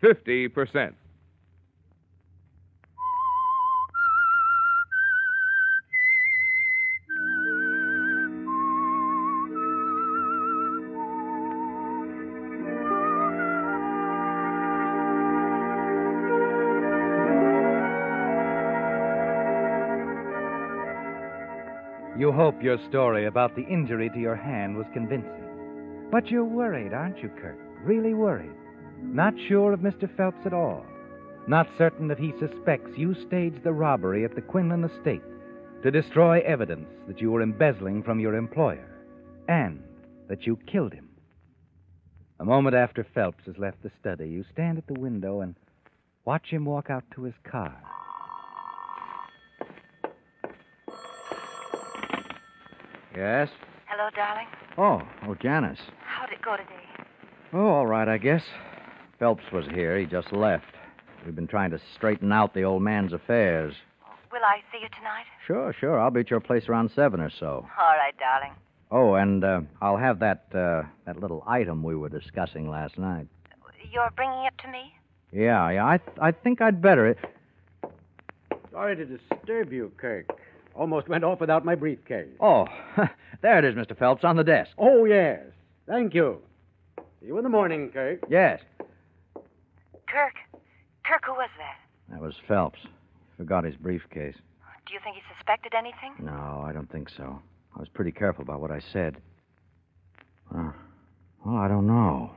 50%. 0.03 0.95
You 22.19 22.33
hope 22.33 22.63
your 22.63 22.79
story 22.89 23.27
about 23.27 23.55
the 23.55 23.67
injury 23.67 24.09
to 24.09 24.19
your 24.19 24.37
hand 24.37 24.75
was 24.75 24.87
convincing. 24.95 26.09
But 26.11 26.29
you're 26.29 26.45
worried, 26.47 26.95
aren't 26.95 27.23
you, 27.23 27.29
Kirk? 27.29 27.59
Really 27.85 28.15
worried. 28.15 28.55
Not 29.03 29.35
sure 29.49 29.75
of 29.75 29.81
Mr. 29.81 30.09
Phelps 30.17 30.47
at 30.47 30.55
all. 30.55 30.87
Not 31.47 31.69
certain 31.77 32.09
that 32.09 32.19
he 32.19 32.33
suspects 32.41 32.97
you 32.97 33.15
staged 33.27 33.63
the 33.63 33.73
robbery 33.75 34.25
at 34.25 34.35
the 34.35 34.41
Quinlan 34.41 34.85
estate 34.85 35.23
to 35.83 35.91
destroy 35.91 36.41
evidence 36.41 36.89
that 37.07 37.21
you 37.21 37.31
were 37.31 37.43
embezzling 37.43 38.03
from 38.03 38.19
your 38.19 38.35
employer 38.35 38.89
and 39.47 39.83
that 40.29 40.47
you 40.47 40.59
killed 40.67 40.95
him. 40.95 41.11
A 42.41 42.47
moment 42.47 42.75
after 42.75 43.05
Phelps 43.05 43.45
has 43.45 43.59
left 43.59 43.83
the 43.83 43.91
study, 44.01 44.29
you 44.29 44.43
stand 44.53 44.79
at 44.79 44.87
the 44.87 44.99
window 44.99 45.43
and 45.43 45.55
watch 46.25 46.49
him 46.49 46.65
walk 46.65 46.89
out 46.89 47.05
to 47.15 47.25
his 47.25 47.35
car. 47.45 47.77
Yes? 53.17 53.49
Hello, 53.87 54.11
darling. 54.15 54.47
Oh, 54.77 55.01
oh, 55.27 55.35
Janice. 55.35 55.79
How'd 56.05 56.31
it 56.31 56.43
go 56.43 56.57
today? 56.57 57.09
Oh, 57.55 57.67
all 57.69 57.87
right, 57.87 58.09
I 58.09 58.19
guess. 58.19 58.43
Phelps 59.19 59.45
was 59.53 59.65
here. 59.73 59.99
He 59.99 60.05
just 60.05 60.33
left. 60.33 60.67
We've 61.25 61.35
been 61.35 61.47
trying 61.47 61.71
to 61.71 61.81
straighten 61.95 62.31
out 62.31 62.53
the 62.53 62.65
old 62.65 62.83
man's 62.83 63.15
affairs. 63.15 63.75
Will 64.31 64.45
I 64.45 64.59
see 64.71 64.83
you 64.83 64.89
tonight? 64.97 65.25
Sure, 65.47 65.73
sure. 65.73 65.99
I'll 65.99 66.11
be 66.11 66.21
at 66.21 66.31
your 66.31 66.41
place 66.41 66.69
around 66.69 66.91
seven 66.95 67.21
or 67.21 67.31
so. 67.31 67.67
All 67.81 67.97
right, 67.97 68.15
darling. 68.19 68.53
Oh, 68.91 69.15
and 69.15 69.43
uh, 69.43 69.63
I'll 69.81 69.97
have 69.97 70.19
that 70.21 70.45
uh, 70.55 70.83
that 71.07 71.19
little 71.19 71.43
item 71.47 71.83
we 71.83 71.97
were 71.97 72.11
discussing 72.11 72.69
last 72.69 72.99
night. 72.99 73.27
You're 73.91 74.11
bringing 74.15 74.45
it 74.45 74.53
to 74.63 74.69
me? 74.69 74.93
Yeah, 75.33 75.71
yeah. 75.71 75.87
I 75.87 75.99
th- 75.99 76.19
I 76.21 76.33
think 76.33 76.61
I'd 76.61 76.83
better. 76.83 77.07
It... 77.07 77.19
Sorry 78.71 78.95
to 78.95 79.05
disturb 79.05 79.73
you, 79.73 79.91
Kirk. 79.97 80.27
Almost 80.77 81.09
went 81.09 81.25
off 81.25 81.41
without 81.41 81.65
my 81.65 81.75
briefcase. 81.75 82.29
Oh, 82.41 82.67
there 83.43 83.59
it 83.59 83.65
is, 83.65 83.75
Mr. 83.75 83.97
Phelps, 83.99 84.25
on 84.25 84.37
the 84.37 84.45
desk. 84.45 84.71
Oh, 84.79 85.05
yes. 85.07 85.41
Thank 85.89 86.15
you. 86.15 86.39
See 87.21 87.27
you 87.29 87.39
in 87.39 87.45
the 87.45 87.49
morning, 87.51 87.91
Kirk. 87.93 88.21
Yes, 88.29 88.61
Kirk. 90.07 90.35
Kirk, 91.05 91.23
who 91.25 91.33
was 91.33 91.49
that? 91.59 91.77
that 92.11 92.21
was 92.21 92.35
Phelps. 92.47 92.81
Forgot 93.37 93.65
his 93.65 93.77
briefcase. 93.77 94.37
Do 94.87 94.95
you 94.95 95.01
think 95.03 95.17
he 95.17 95.23
suspected 95.37 95.73
anything? 95.77 96.15
No, 96.25 96.65
I 96.67 96.73
don't 96.73 96.91
think 96.91 97.09
so. 97.17 97.41
I 97.75 97.81
was 97.81 97.89
pretty 97.89 98.13
careful 98.13 98.43
about 98.43 98.61
what 98.61 98.71
I 98.71 98.81
said. 98.93 99.17
Uh, 100.55 100.71
well, 101.45 101.57
I 101.57 101.69
don't 101.69 101.87
know. 101.87 102.31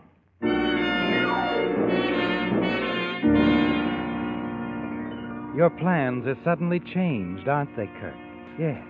Your 5.55 5.69
plans 5.69 6.25
are 6.25 6.38
suddenly 6.43 6.79
changed, 6.79 7.48
aren't 7.48 7.75
they, 7.75 7.88
Kirk? 8.00 8.15
Yes. 8.59 8.83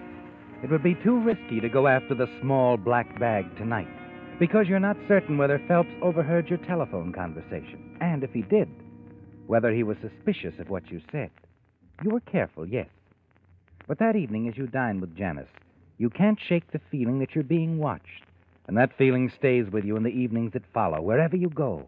It 0.64 0.72
would 0.72 0.82
be 0.82 0.96
too 0.96 1.20
risky 1.20 1.60
to 1.62 1.70
go 1.70 1.88
after 1.88 2.16
the 2.16 2.28
small 2.42 2.76
black 2.76 3.20
bag 3.20 3.46
tonight 3.56 3.88
because 4.40 4.68
you're 4.68 4.80
not 4.80 4.98
certain 5.08 5.38
whether 5.38 5.62
Phelps 5.68 5.92
overheard 6.02 6.50
your 6.50 6.58
telephone 6.60 7.14
conversation. 7.14 7.96
And 8.02 8.24
if 8.24 8.32
he 8.32 8.42
did, 8.42 8.68
whether 9.46 9.72
he 9.72 9.84
was 9.84 9.98
suspicious 10.02 10.60
of 10.60 10.70
what 10.70 10.90
you 10.90 11.02
said. 11.12 11.30
You 12.04 12.10
were 12.12 12.20
careful, 12.22 12.68
yes. 12.68 12.88
But 13.88 14.00
that 14.00 14.16
evening, 14.16 14.48
as 14.48 14.58
you 14.58 14.68
dine 14.68 15.02
with 15.02 15.16
Janice, 15.16 15.50
you 15.98 16.10
can't 16.10 16.40
shake 16.40 16.72
the 16.72 16.82
feeling 16.90 17.20
that 17.20 17.36
you're 17.36 17.44
being 17.44 17.78
watched. 17.78 18.24
And 18.68 18.78
that 18.78 18.98
feeling 18.98 19.32
stays 19.38 19.66
with 19.72 19.84
you 19.86 19.98
in 19.98 20.04
the 20.04 20.10
evenings 20.10 20.54
that 20.54 20.64
follow, 20.74 21.02
wherever 21.02 21.36
you 21.36 21.50
go. 21.50 21.86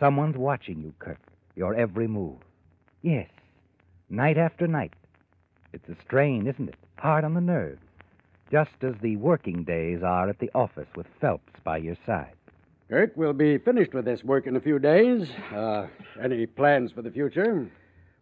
Someone's 0.00 0.36
watching 0.36 0.80
you, 0.80 0.92
Kirk, 0.98 1.20
your 1.56 1.74
every 1.74 2.06
move. 2.06 2.38
Yes, 3.02 3.28
night 4.10 4.36
after 4.36 4.66
night. 4.66 4.92
It's 5.72 5.88
a 5.88 5.96
strain, 6.02 6.46
isn't 6.46 6.68
it? 6.68 6.76
Hard 6.98 7.24
on 7.24 7.34
the 7.34 7.40
nerves. 7.40 7.82
Just 8.50 8.82
as 8.82 8.94
the 9.02 9.16
working 9.16 9.64
days 9.64 10.02
are 10.02 10.28
at 10.28 10.38
the 10.38 10.50
office 10.54 10.88
with 10.96 11.06
Phelps 11.20 11.52
by 11.64 11.76
your 11.76 11.96
side. 12.06 12.32
Kirk, 12.88 13.12
we'll 13.16 13.34
be 13.34 13.58
finished 13.58 13.92
with 13.92 14.06
this 14.06 14.24
work 14.24 14.46
in 14.46 14.56
a 14.56 14.60
few 14.60 14.78
days. 14.78 15.28
Uh, 15.54 15.86
any 16.22 16.46
plans 16.46 16.90
for 16.90 17.02
the 17.02 17.10
future? 17.10 17.70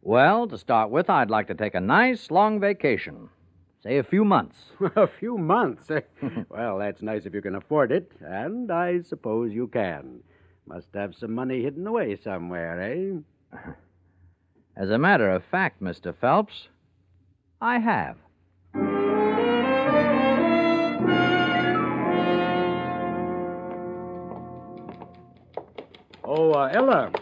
Well, 0.03 0.49
to 0.49 0.59
start 0.59 0.91
with, 0.91 1.09
I'd 1.09 1.31
like 1.31 1.47
to 1.49 1.55
take 1.55 1.77
a 1.77 1.81
nice 1.81 2.33
long 2.33 2.59
vacation. 2.59 3.29
Say 3.81 3.99
a 3.99 4.03
few 4.03 4.25
months. 4.25 4.57
a 4.97 5.07
few 5.07 5.39
months. 5.39 5.89
well, 6.49 6.79
that's 6.79 7.03
nice 7.03 7.27
if 7.27 7.35
you 7.35 7.43
can 7.43 7.55
afford 7.55 7.93
it, 7.93 8.11
and 8.21 8.73
I 8.73 9.03
suppose 9.03 9.53
you 9.53 9.69
can. 9.69 10.21
Must 10.67 10.89
have 10.95 11.15
some 11.15 11.33
money 11.33 11.63
hidden 11.63 11.87
away 11.87 12.17
somewhere, 12.17 12.81
eh? 12.83 13.59
As 14.77 14.91
a 14.91 14.99
matter 14.99 15.31
of 15.31 15.45
fact, 15.45 15.81
Mr. 15.81 16.13
Phelps, 16.21 16.69
I 17.61 17.79
have. 17.79 18.17
Oh, 26.25 26.53
uh, 26.53 26.71
Ella, 26.73 27.13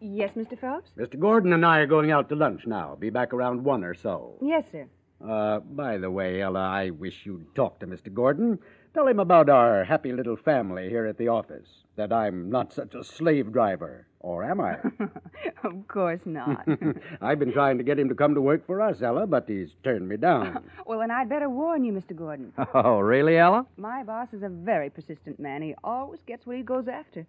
Yes, 0.00 0.32
Mr. 0.36 0.58
Phelps? 0.58 0.90
Mr. 0.96 1.18
Gordon 1.18 1.52
and 1.52 1.66
I 1.66 1.78
are 1.78 1.86
going 1.86 2.12
out 2.12 2.28
to 2.28 2.36
lunch 2.36 2.66
now. 2.66 2.94
Be 2.98 3.10
back 3.10 3.32
around 3.32 3.64
one 3.64 3.82
or 3.82 3.94
so. 3.94 4.36
Yes, 4.40 4.64
sir. 4.70 4.86
Uh, 5.24 5.60
by 5.60 5.98
the 5.98 6.10
way, 6.10 6.42
Ella, 6.42 6.60
I 6.60 6.90
wish 6.90 7.24
you'd 7.24 7.54
talk 7.54 7.80
to 7.80 7.86
Mr. 7.86 8.12
Gordon. 8.12 8.58
Tell 8.94 9.08
him 9.08 9.20
about 9.20 9.48
our 9.48 9.84
happy 9.84 10.12
little 10.12 10.36
family 10.36 10.88
here 10.88 11.06
at 11.06 11.18
the 11.18 11.28
office. 11.28 11.68
That 11.96 12.12
I'm 12.12 12.50
not 12.50 12.72
such 12.72 12.94
a 12.94 13.04
slave 13.04 13.52
driver. 13.52 14.06
Or 14.20 14.42
am 14.44 14.60
I? 14.60 14.78
of 15.64 15.86
course 15.88 16.20
not. 16.24 16.66
I've 17.20 17.38
been 17.38 17.52
trying 17.52 17.78
to 17.78 17.84
get 17.84 17.98
him 17.98 18.08
to 18.08 18.14
come 18.14 18.34
to 18.34 18.40
work 18.40 18.66
for 18.66 18.80
us, 18.80 19.00
Ella, 19.00 19.26
but 19.26 19.48
he's 19.48 19.70
turned 19.84 20.08
me 20.08 20.16
down. 20.16 20.64
well, 20.86 20.98
then 20.98 21.10
I'd 21.10 21.28
better 21.28 21.48
warn 21.48 21.84
you, 21.84 21.92
Mr. 21.92 22.16
Gordon. 22.16 22.52
Oh, 22.74 22.98
really, 22.98 23.38
Ella? 23.38 23.66
My 23.76 24.02
boss 24.02 24.28
is 24.32 24.42
a 24.42 24.48
very 24.48 24.90
persistent 24.90 25.38
man. 25.38 25.62
He 25.62 25.74
always 25.84 26.20
gets 26.26 26.44
what 26.44 26.56
he 26.56 26.62
goes 26.62 26.88
after. 26.88 27.26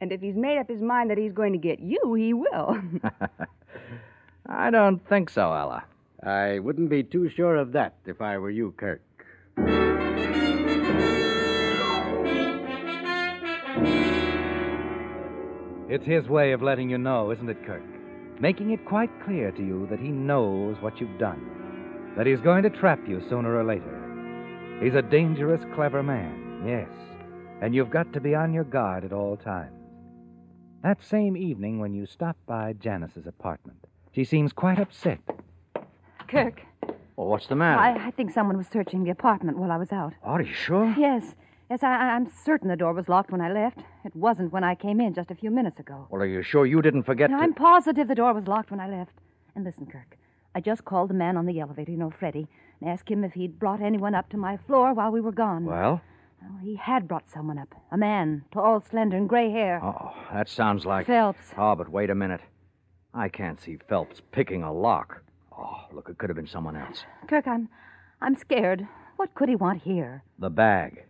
And 0.00 0.12
if 0.12 0.20
he's 0.20 0.36
made 0.36 0.58
up 0.58 0.68
his 0.68 0.82
mind 0.82 1.10
that 1.10 1.18
he's 1.18 1.32
going 1.32 1.52
to 1.52 1.58
get 1.58 1.80
you, 1.80 2.14
he 2.14 2.32
will. 2.32 2.78
I 4.46 4.70
don't 4.70 5.06
think 5.08 5.30
so, 5.30 5.52
Ella. 5.52 5.84
I 6.26 6.58
wouldn't 6.58 6.90
be 6.90 7.04
too 7.04 7.30
sure 7.30 7.54
of 7.54 7.70
that 7.72 7.94
if 8.04 8.20
I 8.20 8.36
were 8.38 8.50
you, 8.50 8.74
Kirk. 8.76 9.00
It's 15.88 16.04
his 16.04 16.28
way 16.28 16.50
of 16.50 16.62
letting 16.62 16.90
you 16.90 16.98
know, 16.98 17.30
isn't 17.30 17.48
it, 17.48 17.64
Kirk? 17.64 17.82
Making 18.40 18.72
it 18.72 18.84
quite 18.84 19.08
clear 19.24 19.52
to 19.52 19.62
you 19.62 19.86
that 19.88 20.00
he 20.00 20.08
knows 20.08 20.76
what 20.80 21.00
you've 21.00 21.16
done, 21.16 22.12
that 22.16 22.26
he's 22.26 22.40
going 22.40 22.64
to 22.64 22.70
trap 22.70 22.98
you 23.06 23.22
sooner 23.28 23.56
or 23.56 23.62
later. 23.62 24.80
He's 24.82 24.96
a 24.96 25.02
dangerous, 25.02 25.62
clever 25.76 26.02
man, 26.02 26.64
yes, 26.66 26.88
and 27.62 27.72
you've 27.72 27.90
got 27.90 28.12
to 28.12 28.20
be 28.20 28.34
on 28.34 28.52
your 28.52 28.64
guard 28.64 29.04
at 29.04 29.12
all 29.12 29.36
times. 29.36 29.72
That 30.82 31.04
same 31.04 31.36
evening, 31.36 31.78
when 31.78 31.94
you 31.94 32.04
stop 32.04 32.36
by 32.46 32.72
Janice's 32.72 33.28
apartment, 33.28 33.86
she 34.12 34.24
seems 34.24 34.52
quite 34.52 34.80
upset. 34.80 35.20
Kirk, 36.28 36.62
Well, 37.16 37.28
what's 37.28 37.46
the 37.46 37.56
matter? 37.56 37.80
I, 37.80 38.08
I 38.08 38.10
think 38.10 38.32
someone 38.32 38.56
was 38.56 38.66
searching 38.66 39.04
the 39.04 39.10
apartment 39.10 39.58
while 39.58 39.70
I 39.70 39.76
was 39.76 39.92
out. 39.92 40.12
Are 40.22 40.42
you 40.42 40.52
sure? 40.52 40.94
Yes. 40.98 41.34
Yes, 41.70 41.82
I, 41.82 41.88
I'm 42.10 42.30
certain 42.44 42.68
the 42.68 42.76
door 42.76 42.92
was 42.92 43.08
locked 43.08 43.32
when 43.32 43.40
I 43.40 43.50
left. 43.52 43.78
It 44.04 44.14
wasn't 44.14 44.52
when 44.52 44.62
I 44.62 44.74
came 44.76 45.00
in 45.00 45.14
just 45.14 45.32
a 45.32 45.34
few 45.34 45.50
minutes 45.50 45.80
ago. 45.80 46.06
Well, 46.10 46.22
are 46.22 46.26
you 46.26 46.42
sure 46.42 46.64
you 46.64 46.80
didn't 46.80 47.02
forget 47.02 47.30
And 47.30 47.38
to... 47.38 47.42
I'm 47.42 47.54
positive 47.54 48.06
the 48.06 48.14
door 48.14 48.32
was 48.32 48.46
locked 48.46 48.70
when 48.70 48.78
I 48.78 48.88
left. 48.88 49.12
And 49.56 49.64
listen, 49.64 49.86
Kirk, 49.86 50.16
I 50.54 50.60
just 50.60 50.84
called 50.84 51.10
the 51.10 51.14
man 51.14 51.36
on 51.36 51.44
the 51.46 51.58
elevator, 51.58 51.90
you 51.90 51.96
know, 51.98 52.10
Freddie, 52.10 52.46
and 52.80 52.88
asked 52.90 53.08
him 53.08 53.24
if 53.24 53.32
he'd 53.32 53.58
brought 53.58 53.80
anyone 53.82 54.14
up 54.14 54.28
to 54.30 54.36
my 54.36 54.56
floor 54.56 54.94
while 54.94 55.10
we 55.10 55.20
were 55.20 55.32
gone. 55.32 55.64
Well? 55.64 56.00
Well, 56.40 56.58
he 56.62 56.76
had 56.76 57.08
brought 57.08 57.28
someone 57.28 57.58
up. 57.58 57.74
A 57.90 57.96
man, 57.96 58.44
tall, 58.52 58.80
slender, 58.88 59.16
and 59.16 59.28
gray 59.28 59.50
hair. 59.50 59.80
Oh, 59.82 60.12
that 60.32 60.48
sounds 60.48 60.86
like... 60.86 61.06
Phelps. 61.06 61.52
Oh, 61.58 61.74
but 61.74 61.88
wait 61.88 62.10
a 62.10 62.14
minute. 62.14 62.42
I 63.12 63.28
can't 63.28 63.60
see 63.60 63.78
Phelps 63.88 64.20
picking 64.30 64.62
a 64.62 64.72
lock. 64.72 65.22
Oh, 65.58 65.86
look, 65.92 66.08
it 66.08 66.18
could 66.18 66.28
have 66.28 66.36
been 66.36 66.46
someone 66.46 66.76
else. 66.76 67.04
Kirk, 67.28 67.46
I'm, 67.46 67.68
I'm 68.20 68.36
scared. 68.36 68.86
What 69.16 69.34
could 69.34 69.48
he 69.48 69.56
want 69.56 69.82
here? 69.82 70.22
The 70.38 70.50
bag. 70.50 71.04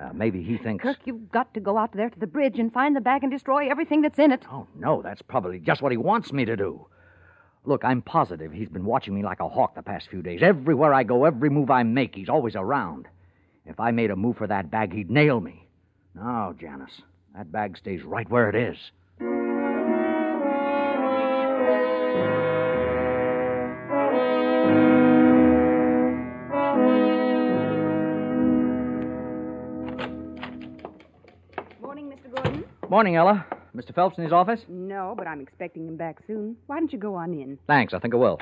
Uh, 0.00 0.10
maybe 0.12 0.42
he 0.42 0.56
thinks... 0.56 0.82
Kirk, 0.82 0.98
you've 1.04 1.30
got 1.30 1.52
to 1.54 1.60
go 1.60 1.78
out 1.78 1.92
there 1.92 2.10
to 2.10 2.18
the 2.18 2.26
bridge 2.26 2.58
and 2.58 2.72
find 2.72 2.96
the 2.96 3.00
bag 3.00 3.22
and 3.22 3.30
destroy 3.30 3.68
everything 3.70 4.00
that's 4.00 4.18
in 4.18 4.32
it. 4.32 4.42
Oh, 4.50 4.66
no, 4.74 5.02
that's 5.02 5.22
probably 5.22 5.58
just 5.58 5.82
what 5.82 5.92
he 5.92 5.98
wants 5.98 6.32
me 6.32 6.44
to 6.46 6.56
do. 6.56 6.86
Look, 7.66 7.84
I'm 7.84 8.02
positive 8.02 8.52
he's 8.52 8.68
been 8.68 8.84
watching 8.84 9.14
me 9.14 9.22
like 9.22 9.40
a 9.40 9.48
hawk 9.48 9.74
the 9.74 9.82
past 9.82 10.08
few 10.08 10.20
days. 10.22 10.40
Everywhere 10.42 10.92
I 10.92 11.02
go, 11.02 11.24
every 11.24 11.48
move 11.48 11.70
I 11.70 11.82
make, 11.82 12.14
he's 12.14 12.28
always 12.28 12.56
around. 12.56 13.06
If 13.66 13.80
I 13.80 13.90
made 13.90 14.10
a 14.10 14.16
move 14.16 14.36
for 14.36 14.46
that 14.46 14.70
bag, 14.70 14.92
he'd 14.92 15.10
nail 15.10 15.40
me. 15.40 15.66
No, 16.14 16.54
Janice, 16.58 17.02
that 17.34 17.50
bag 17.50 17.78
stays 17.78 18.02
right 18.02 18.28
where 18.28 18.48
it 18.48 18.54
is. 18.54 18.76
Morning, 32.94 33.16
Ella. 33.16 33.44
Mr. 33.74 33.92
Phelps 33.92 34.18
in 34.18 34.22
his 34.22 34.32
office? 34.32 34.60
No, 34.68 35.14
but 35.18 35.26
I'm 35.26 35.40
expecting 35.40 35.88
him 35.88 35.96
back 35.96 36.18
soon. 36.28 36.56
Why 36.68 36.78
don't 36.78 36.92
you 36.92 36.98
go 37.00 37.16
on 37.16 37.34
in? 37.34 37.58
Thanks, 37.66 37.92
I 37.92 37.98
think 37.98 38.14
I 38.14 38.18
will. 38.18 38.38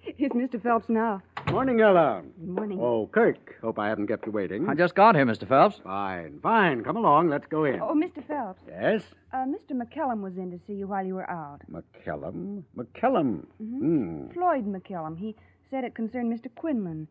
Here's 0.00 0.32
Mr. 0.32 0.60
Phelps 0.60 0.88
now. 0.88 1.22
Morning, 1.48 1.80
Ella. 1.80 2.24
Morning. 2.44 2.80
Oh, 2.82 3.08
Kirk. 3.12 3.54
Hope 3.62 3.78
I 3.78 3.88
haven't 3.88 4.08
kept 4.08 4.26
you 4.26 4.32
waiting. 4.32 4.68
I 4.68 4.74
just 4.74 4.96
got 4.96 5.14
here, 5.14 5.24
Mr. 5.24 5.46
Phelps. 5.46 5.76
Fine, 5.84 6.40
fine. 6.42 6.82
Come 6.82 6.96
along. 6.96 7.28
Let's 7.28 7.46
go 7.46 7.62
in. 7.62 7.80
Oh, 7.80 7.94
Mr. 7.94 8.26
Phelps. 8.26 8.60
Yes? 8.66 9.02
Uh, 9.32 9.44
Mr. 9.44 9.70
McCallum 9.70 10.20
was 10.20 10.36
in 10.36 10.50
to 10.50 10.58
see 10.66 10.72
you 10.72 10.88
while 10.88 11.06
you 11.06 11.14
were 11.14 11.30
out. 11.30 11.60
McCallum? 11.70 12.64
McCallum? 12.76 13.44
Hmm. 13.58 14.32
Floyd 14.32 14.66
McCallum. 14.66 15.16
He 15.16 15.36
said 15.70 15.84
it 15.84 15.94
concerned 15.94 16.36
Mr. 16.36 16.52
Quinlan. 16.56 17.06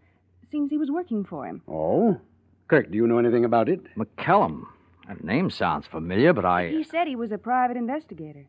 Seems 0.51 0.71
he 0.71 0.77
was 0.77 0.91
working 0.91 1.23
for 1.23 1.47
him. 1.47 1.61
Oh? 1.69 2.19
Kirk, 2.67 2.91
do 2.91 2.97
you 2.97 3.07
know 3.07 3.17
anything 3.17 3.45
about 3.45 3.69
it? 3.69 3.79
McCallum. 3.95 4.65
That 5.11 5.25
name 5.25 5.49
sounds 5.49 5.85
familiar, 5.87 6.31
but 6.31 6.45
I. 6.45 6.69
He 6.69 6.85
said 6.85 7.05
he 7.05 7.17
was 7.17 7.33
a 7.33 7.37
private 7.37 7.75
investigator. 7.75 8.45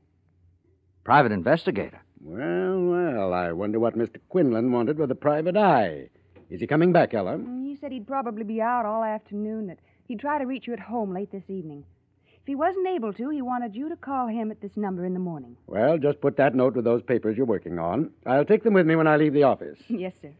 Private 1.02 1.32
investigator. 1.32 2.00
Well, 2.20 2.80
well, 2.84 3.34
I 3.34 3.50
wonder 3.50 3.80
what 3.80 3.98
Mr. 3.98 4.18
Quinlan 4.28 4.70
wanted 4.70 4.96
with 4.96 5.10
a 5.10 5.16
private 5.16 5.56
eye. 5.56 6.08
Is 6.50 6.60
he 6.60 6.68
coming 6.68 6.92
back, 6.92 7.14
Ella? 7.14 7.32
Mm, 7.32 7.64
He 7.66 7.74
said 7.74 7.90
he'd 7.90 8.06
probably 8.06 8.44
be 8.44 8.60
out 8.62 8.86
all 8.86 9.02
afternoon, 9.02 9.66
that 9.66 9.80
he'd 10.06 10.20
try 10.20 10.38
to 10.38 10.44
reach 10.44 10.68
you 10.68 10.72
at 10.72 10.78
home 10.78 11.12
late 11.12 11.32
this 11.32 11.42
evening. 11.48 11.84
If 12.28 12.46
he 12.46 12.54
wasn't 12.54 12.86
able 12.86 13.12
to, 13.14 13.28
he 13.30 13.42
wanted 13.42 13.74
you 13.74 13.88
to 13.88 13.96
call 13.96 14.28
him 14.28 14.52
at 14.52 14.60
this 14.60 14.76
number 14.76 15.04
in 15.04 15.14
the 15.14 15.18
morning. 15.18 15.56
Well, 15.66 15.98
just 15.98 16.20
put 16.20 16.36
that 16.36 16.54
note 16.54 16.76
with 16.76 16.84
those 16.84 17.02
papers 17.02 17.36
you're 17.36 17.44
working 17.44 17.80
on. 17.80 18.12
I'll 18.24 18.44
take 18.44 18.62
them 18.62 18.74
with 18.74 18.86
me 18.86 18.94
when 18.94 19.08
I 19.08 19.16
leave 19.16 19.32
the 19.34 19.42
office. 19.42 19.80
yes, 19.88 20.12
sir. 20.22 20.30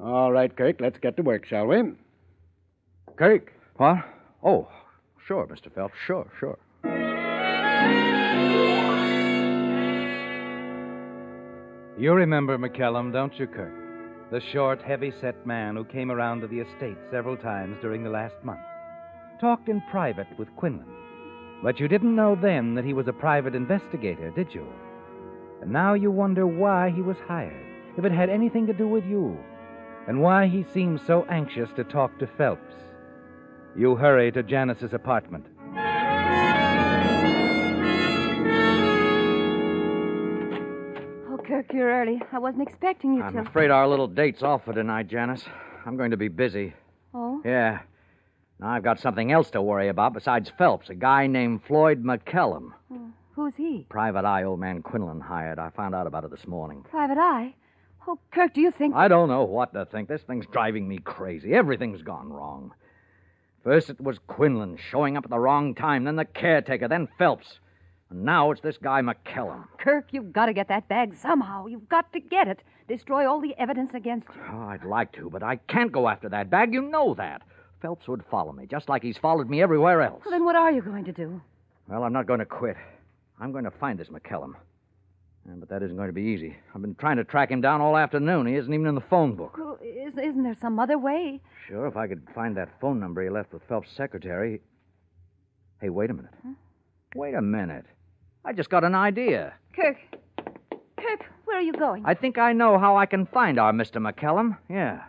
All 0.00 0.32
right, 0.32 0.56
Kirk, 0.56 0.80
let's 0.80 0.98
get 0.98 1.18
to 1.18 1.22
work, 1.22 1.44
shall 1.44 1.66
we? 1.66 1.82
Kirk, 3.16 3.52
What? 3.76 3.98
Oh, 4.42 4.68
sure, 5.26 5.46
Mr. 5.46 5.72
Phelps. 5.74 5.94
Sure, 6.06 6.26
sure. 6.38 6.58
You 11.98 12.12
remember 12.12 12.58
McCallum, 12.58 13.12
don't 13.12 13.38
you, 13.38 13.46
Kirk? 13.46 13.72
The 14.30 14.40
short, 14.40 14.82
heavy 14.82 15.12
set 15.20 15.46
man 15.46 15.76
who 15.76 15.84
came 15.84 16.10
around 16.10 16.40
to 16.40 16.46
the 16.46 16.60
estate 16.60 16.98
several 17.10 17.36
times 17.36 17.78
during 17.80 18.02
the 18.02 18.10
last 18.10 18.34
month. 18.42 18.60
Talked 19.40 19.68
in 19.68 19.80
private 19.90 20.26
with 20.38 20.54
Quinlan. 20.56 20.86
But 21.62 21.80
you 21.80 21.88
didn't 21.88 22.14
know 22.14 22.34
then 22.34 22.74
that 22.74 22.84
he 22.84 22.92
was 22.92 23.08
a 23.08 23.12
private 23.12 23.54
investigator, 23.54 24.30
did 24.30 24.52
you? 24.52 24.66
And 25.62 25.72
now 25.72 25.94
you 25.94 26.10
wonder 26.10 26.46
why 26.46 26.90
he 26.90 27.00
was 27.02 27.16
hired, 27.26 27.66
if 27.96 28.04
it 28.04 28.12
had 28.12 28.28
anything 28.28 28.66
to 28.66 28.74
do 28.74 28.86
with 28.86 29.06
you, 29.06 29.38
and 30.06 30.20
why 30.20 30.48
he 30.48 30.64
seemed 30.74 31.00
so 31.00 31.24
anxious 31.30 31.70
to 31.76 31.84
talk 31.84 32.18
to 32.18 32.26
Phelps. 32.26 32.74
You 33.76 33.94
hurry 33.96 34.32
to 34.32 34.42
Janice's 34.42 34.94
apartment. 34.94 35.46
Oh, 41.28 41.38
Kirk, 41.44 41.66
you're 41.72 41.88
early. 41.90 42.20
I 42.32 42.38
wasn't 42.38 42.68
expecting 42.68 43.14
you 43.14 43.22
I'm 43.22 43.32
to. 43.34 43.40
afraid 43.40 43.70
our 43.70 43.86
little 43.88 44.06
date's 44.06 44.42
off 44.42 44.64
for 44.64 44.72
tonight, 44.72 45.08
Janice. 45.08 45.44
I'm 45.84 45.96
going 45.96 46.12
to 46.12 46.16
be 46.16 46.28
busy. 46.28 46.74
Oh? 47.14 47.40
Yeah. 47.44 47.80
Now 48.60 48.68
I've 48.70 48.82
got 48.82 49.00
something 49.00 49.32
else 49.32 49.50
to 49.50 49.60
worry 49.62 49.88
about 49.88 50.14
besides 50.14 50.50
Phelps, 50.56 50.88
a 50.88 50.94
guy 50.94 51.26
named 51.26 51.62
Floyd 51.66 52.02
McCallum. 52.02 52.70
Oh, 52.92 53.10
who's 53.34 53.54
he? 53.56 53.86
Private 53.88 54.24
eye 54.24 54.44
old 54.44 54.60
man 54.60 54.82
Quinlan 54.82 55.20
hired. 55.20 55.58
I 55.58 55.70
found 55.70 55.94
out 55.94 56.06
about 56.06 56.24
it 56.24 56.30
this 56.30 56.46
morning. 56.46 56.84
Private 56.88 57.18
Eye? 57.18 57.54
Oh, 58.08 58.18
Kirk, 58.30 58.54
do 58.54 58.60
you 58.60 58.70
think. 58.70 58.94
I 58.94 59.08
don't 59.08 59.28
know 59.28 59.42
what 59.44 59.74
to 59.74 59.84
think. 59.84 60.08
This 60.08 60.22
thing's 60.22 60.46
driving 60.46 60.86
me 60.88 60.98
crazy. 60.98 61.52
Everything's 61.52 62.02
gone 62.02 62.32
wrong. 62.32 62.72
First 63.66 63.90
it 63.90 64.00
was 64.00 64.20
Quinlan 64.28 64.76
showing 64.76 65.16
up 65.16 65.24
at 65.24 65.30
the 65.30 65.40
wrong 65.40 65.74
time, 65.74 66.04
then 66.04 66.14
the 66.14 66.24
caretaker, 66.24 66.86
then 66.86 67.08
Phelps. 67.18 67.58
And 68.10 68.22
now 68.22 68.52
it's 68.52 68.60
this 68.60 68.78
guy 68.78 69.02
McCallum. 69.02 69.64
Kirk, 69.78 70.12
you've 70.12 70.32
got 70.32 70.46
to 70.46 70.52
get 70.52 70.68
that 70.68 70.86
bag 70.86 71.16
somehow. 71.16 71.66
You've 71.66 71.88
got 71.88 72.12
to 72.12 72.20
get 72.20 72.46
it. 72.46 72.62
Destroy 72.86 73.28
all 73.28 73.40
the 73.40 73.56
evidence 73.58 73.90
against 73.92 74.28
you. 74.28 74.40
Oh, 74.52 74.68
I'd 74.68 74.84
like 74.84 75.10
to, 75.14 75.28
but 75.28 75.42
I 75.42 75.56
can't 75.56 75.90
go 75.90 76.08
after 76.08 76.28
that 76.28 76.48
bag. 76.48 76.72
You 76.72 76.80
know 76.80 77.14
that. 77.14 77.42
Phelps 77.82 78.06
would 78.06 78.22
follow 78.30 78.52
me, 78.52 78.66
just 78.66 78.88
like 78.88 79.02
he's 79.02 79.18
followed 79.18 79.50
me 79.50 79.60
everywhere 79.60 80.00
else. 80.00 80.22
Well, 80.24 80.30
then 80.30 80.44
what 80.44 80.54
are 80.54 80.70
you 80.70 80.80
going 80.80 81.04
to 81.04 81.12
do? 81.12 81.40
Well, 81.88 82.04
I'm 82.04 82.12
not 82.12 82.26
going 82.26 82.38
to 82.38 82.46
quit. 82.46 82.76
I'm 83.40 83.50
going 83.50 83.64
to 83.64 83.72
find 83.72 83.98
this 83.98 84.10
McCallum. 84.10 84.52
Yeah, 85.46 85.54
but 85.58 85.68
that 85.68 85.82
isn't 85.82 85.96
going 85.96 86.08
to 86.08 86.12
be 86.12 86.22
easy. 86.22 86.56
I've 86.74 86.80
been 86.82 86.96
trying 86.96 87.18
to 87.18 87.24
track 87.24 87.50
him 87.50 87.60
down 87.60 87.80
all 87.80 87.96
afternoon. 87.96 88.46
He 88.46 88.54
isn't 88.56 88.72
even 88.72 88.86
in 88.86 88.94
the 88.94 89.00
phone 89.00 89.34
book. 89.36 89.56
Well, 89.58 89.78
is, 89.82 90.14
isn't 90.14 90.42
there 90.42 90.56
some 90.60 90.78
other 90.78 90.98
way? 90.98 91.40
Sure, 91.68 91.86
if 91.86 91.96
I 91.96 92.08
could 92.08 92.26
find 92.34 92.56
that 92.56 92.68
phone 92.80 92.98
number 92.98 93.22
he 93.22 93.30
left 93.30 93.52
with 93.52 93.62
Phelps' 93.68 93.90
secretary. 93.92 94.60
Hey, 95.80 95.90
wait 95.90 96.10
a 96.10 96.14
minute. 96.14 96.32
Wait 97.14 97.34
a 97.34 97.42
minute. 97.42 97.86
I 98.44 98.52
just 98.52 98.70
got 98.70 98.82
an 98.82 98.94
idea. 98.94 99.54
Kirk. 99.74 99.96
Kirk, 100.96 101.20
where 101.44 101.58
are 101.58 101.62
you 101.62 101.72
going? 101.72 102.02
I 102.04 102.14
think 102.14 102.38
I 102.38 102.52
know 102.52 102.78
how 102.78 102.96
I 102.96 103.06
can 103.06 103.26
find 103.26 103.58
our 103.60 103.72
Mr. 103.72 104.00
McCallum. 104.00 104.56
Yeah. 104.68 105.02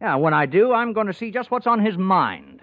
Yeah, 0.00 0.16
when 0.16 0.34
I 0.34 0.46
do, 0.46 0.72
I'm 0.72 0.92
going 0.92 1.06
to 1.06 1.14
see 1.14 1.30
just 1.30 1.50
what's 1.50 1.66
on 1.66 1.84
his 1.84 1.96
mind. 1.96 2.60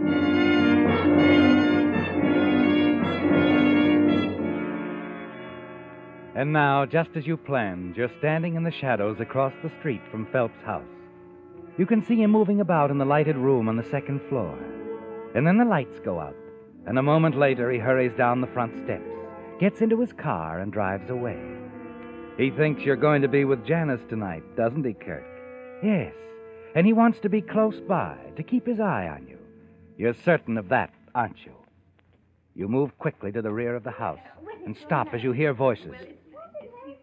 And 6.43 6.51
now, 6.51 6.85
just 6.85 7.11
as 7.15 7.25
you 7.25 7.37
planned, 7.37 7.95
you're 7.95 8.11
standing 8.19 8.55
in 8.55 8.63
the 8.63 8.71
shadows 8.71 9.21
across 9.21 9.53
the 9.63 9.71
street 9.79 10.01
from 10.11 10.25
Phelps' 10.25 10.61
house. 10.65 10.83
You 11.77 11.85
can 11.85 12.03
see 12.03 12.21
him 12.21 12.31
moving 12.31 12.59
about 12.59 12.91
in 12.91 12.97
the 12.97 13.05
lighted 13.05 13.37
room 13.37 13.69
on 13.69 13.77
the 13.77 13.89
second 13.89 14.19
floor. 14.27 14.59
And 15.35 15.47
then 15.47 15.57
the 15.57 15.63
lights 15.63 16.01
go 16.03 16.19
out, 16.19 16.35
and 16.85 16.99
a 16.99 17.01
moment 17.01 17.37
later 17.37 17.71
he 17.71 17.79
hurries 17.79 18.11
down 18.17 18.41
the 18.41 18.47
front 18.47 18.75
steps, 18.83 19.09
gets 19.57 19.79
into 19.79 20.01
his 20.01 20.11
car, 20.11 20.59
and 20.59 20.73
drives 20.73 21.09
away. 21.09 21.39
He 22.37 22.51
thinks 22.51 22.83
you're 22.83 22.97
going 22.97 23.21
to 23.21 23.29
be 23.29 23.45
with 23.45 23.65
Janice 23.65 24.03
tonight, 24.09 24.43
doesn't 24.57 24.85
he, 24.85 24.95
Kirk? 24.95 25.23
Yes, 25.81 26.13
and 26.75 26.85
he 26.85 26.91
wants 26.91 27.21
to 27.21 27.29
be 27.29 27.39
close 27.39 27.79
by, 27.87 28.17
to 28.35 28.43
keep 28.43 28.67
his 28.67 28.81
eye 28.81 29.07
on 29.07 29.27
you. 29.29 29.39
You're 29.97 30.13
certain 30.25 30.57
of 30.57 30.67
that, 30.67 30.93
aren't 31.15 31.45
you? 31.45 31.53
You 32.53 32.67
move 32.67 32.97
quickly 32.97 33.31
to 33.31 33.41
the 33.41 33.53
rear 33.53 33.77
of 33.77 33.85
the 33.85 33.91
house 33.91 34.19
and 34.65 34.75
stop 34.75 35.13
as 35.13 35.23
you 35.23 35.31
hear 35.31 35.53
voices. 35.53 35.95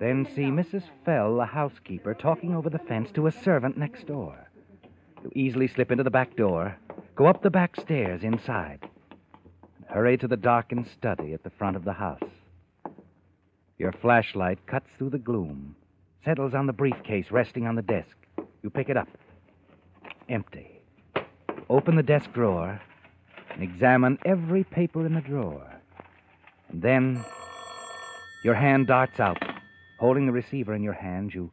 Then 0.01 0.27
see 0.35 0.45
Mrs. 0.45 0.83
Fell, 1.05 1.37
the 1.37 1.45
housekeeper, 1.45 2.15
talking 2.15 2.57
over 2.57 2.71
the 2.71 2.79
fence 2.79 3.11
to 3.13 3.27
a 3.27 3.33
servant 3.33 3.77
next 3.77 4.07
door. 4.07 4.51
You 5.23 5.31
easily 5.35 5.69
slip 5.69 5.91
into 5.93 6.03
the 6.03 6.11
back 6.11 6.37
door, 6.37 6.75
go 7.15 7.27
up 7.27 7.43
the 7.43 7.51
back 7.51 7.79
stairs 7.79 8.23
inside, 8.23 8.81
and 9.77 9.85
hurry 9.89 10.17
to 10.17 10.27
the 10.27 10.39
darkened 10.39 10.87
study 10.87 11.35
at 11.35 11.45
the 11.45 11.51
front 11.51 11.77
of 11.77 11.85
the 11.85 11.93
house. 11.93 12.23
Your 13.77 13.93
flashlight 13.93 14.67
cuts 14.67 14.89
through 14.97 15.11
the 15.11 15.19
gloom, 15.19 15.77
settles 16.25 16.55
on 16.55 16.67
the 16.67 16.73
briefcase 16.73 17.31
resting 17.31 17.67
on 17.67 17.75
the 17.75 17.83
desk. 17.83 18.17
You 18.63 18.71
pick 18.71 18.89
it 18.89 18.97
up. 18.97 19.09
Empty. 20.31 20.81
Open 21.69 21.97
the 21.97 22.03
desk 22.03 22.33
drawer 22.33 22.81
and 23.51 23.63
examine 23.63 24.19
every 24.25 24.65
paper 24.65 25.05
in 25.05 25.13
the 25.13 25.21
drawer. 25.21 25.67
And 26.71 26.81
then 26.81 27.25
your 28.43 28.55
hand 28.55 28.87
darts 28.87 29.21
out. 29.21 29.37
Holding 30.01 30.25
the 30.25 30.33
receiver 30.33 30.73
in 30.73 30.83
your 30.83 30.95
hand, 30.95 31.35
you 31.35 31.53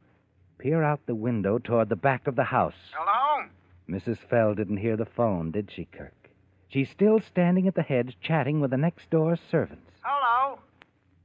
peer 0.58 0.82
out 0.82 1.06
the 1.06 1.14
window 1.14 1.58
toward 1.58 1.90
the 1.90 1.98
back 1.98 2.28
of 2.28 2.38
the 2.38 2.46
house. 2.46 2.94
Hello? 2.94 3.46
Mrs. 3.90 4.20
Fell 4.20 4.54
didn't 4.54 4.78
hear 4.78 4.96
the 4.96 5.06
phone, 5.06 5.52
did 5.52 5.70
she, 5.70 5.84
Kirk? 5.84 6.30
She's 6.70 6.90
still 6.90 7.20
standing 7.20 7.68
at 7.68 7.76
the 7.76 7.82
hedge 7.82 8.16
chatting 8.22 8.62
with 8.62 8.72
the 8.72 8.78
next 8.78 9.10
door 9.10 9.38
servants. 9.52 9.92
Hello? 10.02 10.60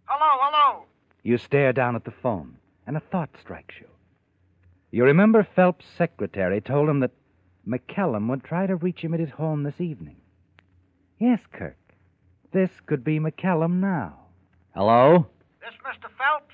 Hello, 0.07 0.39
hello? 0.41 0.85
You 1.23 1.39
stare 1.39 1.73
down 1.73 1.95
at 1.95 2.05
the 2.05 2.11
phone, 2.11 2.57
and 2.89 2.97
a 2.97 3.01
thought 3.01 3.31
strikes 3.41 3.77
you. 3.81 3.87
You 4.91 5.05
remember 5.05 5.47
Phelps' 5.55 5.87
secretary 5.97 6.61
told 6.61 6.89
him 6.89 6.99
that 7.01 7.13
McCallum 7.65 8.29
would 8.31 8.43
try 8.43 8.67
to 8.67 8.75
reach 8.75 9.01
him 9.01 9.15
at 9.15 9.21
his 9.21 9.31
home 9.31 9.63
this 9.63 9.81
evening. 9.81 10.17
Yes, 11.21 11.39
Kirk. 11.53 11.77
This 12.51 12.71
could 12.87 13.05
be 13.05 13.21
McCallum 13.21 13.75
now. 13.75 14.19
Hello? 14.75 15.29
This 15.61 15.75
Mr. 15.87 16.11
Phelps? 16.19 16.52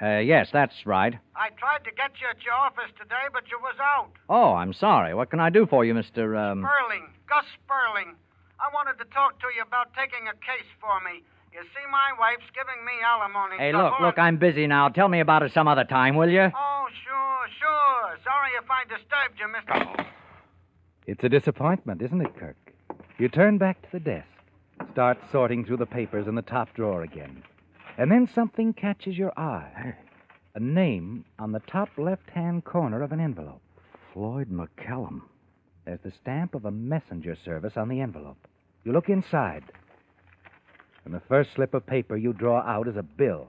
Uh, 0.00 0.18
yes, 0.18 0.48
that's 0.52 0.86
right. 0.86 1.14
I 1.36 1.50
tried 1.58 1.84
to 1.84 1.92
get 1.92 2.12
you 2.20 2.26
at 2.30 2.42
your 2.42 2.54
office 2.54 2.88
today, 2.98 3.28
but 3.32 3.44
you 3.50 3.58
was 3.60 3.76
out. 3.80 4.10
Oh, 4.28 4.54
I'm 4.54 4.72
sorry. 4.72 5.14
What 5.14 5.30
can 5.30 5.40
I 5.40 5.50
do 5.50 5.66
for 5.66 5.84
you, 5.84 5.92
Mr. 5.92 6.40
Um... 6.40 6.64
Sperling. 6.64 7.12
Gus 7.28 7.44
Sperling. 7.60 8.16
I 8.58 8.72
wanted 8.72 8.96
to 8.98 9.04
talk 9.12 9.38
to 9.40 9.46
you 9.54 9.62
about 9.62 9.92
taking 9.92 10.28
a 10.28 10.32
case 10.40 10.68
for 10.80 11.00
me. 11.04 11.22
You 11.52 11.60
see, 11.62 11.84
my 11.90 12.12
wife's 12.18 12.48
giving 12.54 12.84
me 12.84 12.92
alimony. 13.04 13.56
Hey, 13.58 13.72
look, 13.72 14.00
look, 14.00 14.18
I'm 14.18 14.36
busy 14.36 14.66
now. 14.66 14.88
Tell 14.88 15.08
me 15.08 15.20
about 15.20 15.42
it 15.42 15.52
some 15.52 15.66
other 15.68 15.84
time, 15.84 16.16
will 16.16 16.30
you? 16.30 16.48
Oh, 16.54 16.86
sure, 17.04 17.42
sure. 17.58 18.18
Sorry 18.24 18.50
if 18.56 18.70
I 18.70 18.84
disturbed 18.84 19.38
you, 19.38 19.48
Mr. 19.48 20.06
It's 21.06 21.24
a 21.24 21.28
disappointment, 21.28 22.02
isn't 22.02 22.20
it, 22.20 22.36
Kirk? 22.38 22.56
You 23.18 23.28
turn 23.28 23.58
back 23.58 23.82
to 23.82 23.88
the 23.92 23.98
desk, 24.00 24.28
start 24.92 25.18
sorting 25.32 25.64
through 25.64 25.78
the 25.78 25.86
papers 25.86 26.28
in 26.28 26.36
the 26.36 26.42
top 26.42 26.72
drawer 26.74 27.02
again. 27.02 27.42
And 28.00 28.10
then 28.10 28.26
something 28.34 28.72
catches 28.72 29.18
your 29.18 29.38
eye. 29.38 29.94
A 30.54 30.58
name 30.58 31.26
on 31.38 31.52
the 31.52 31.60
top 31.60 31.90
left 31.98 32.30
hand 32.30 32.64
corner 32.64 33.02
of 33.02 33.12
an 33.12 33.20
envelope. 33.20 33.60
Floyd 34.14 34.48
McCallum. 34.50 35.20
There's 35.84 36.00
the 36.02 36.10
stamp 36.22 36.54
of 36.54 36.64
a 36.64 36.70
messenger 36.70 37.36
service 37.44 37.74
on 37.76 37.90
the 37.90 38.00
envelope. 38.00 38.38
You 38.84 38.92
look 38.92 39.10
inside. 39.10 39.64
And 41.04 41.12
the 41.12 41.20
first 41.28 41.50
slip 41.54 41.74
of 41.74 41.84
paper 41.84 42.16
you 42.16 42.32
draw 42.32 42.62
out 42.62 42.88
is 42.88 42.96
a 42.96 43.02
bill. 43.02 43.48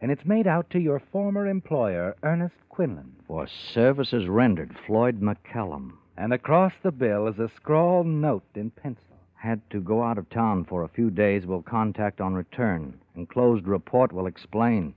And 0.00 0.10
it's 0.10 0.24
made 0.24 0.46
out 0.46 0.70
to 0.70 0.78
your 0.78 1.02
former 1.12 1.46
employer, 1.46 2.16
Ernest 2.22 2.56
Quinlan. 2.70 3.16
For 3.28 3.46
services 3.74 4.26
rendered, 4.26 4.74
Floyd 4.86 5.20
McCallum. 5.20 5.92
And 6.16 6.32
across 6.32 6.72
the 6.82 6.92
bill 6.92 7.28
is 7.28 7.38
a 7.38 7.50
scrawled 7.56 8.06
note 8.06 8.46
in 8.54 8.70
pencil. 8.70 9.02
Had 9.34 9.60
to 9.68 9.82
go 9.82 10.02
out 10.02 10.16
of 10.16 10.30
town 10.30 10.64
for 10.64 10.82
a 10.82 10.88
few 10.88 11.10
days. 11.10 11.44
Will 11.44 11.60
contact 11.60 12.22
on 12.22 12.32
return. 12.32 12.98
Enclosed 13.16 13.66
report 13.66 14.12
will 14.12 14.26
explain. 14.26 14.94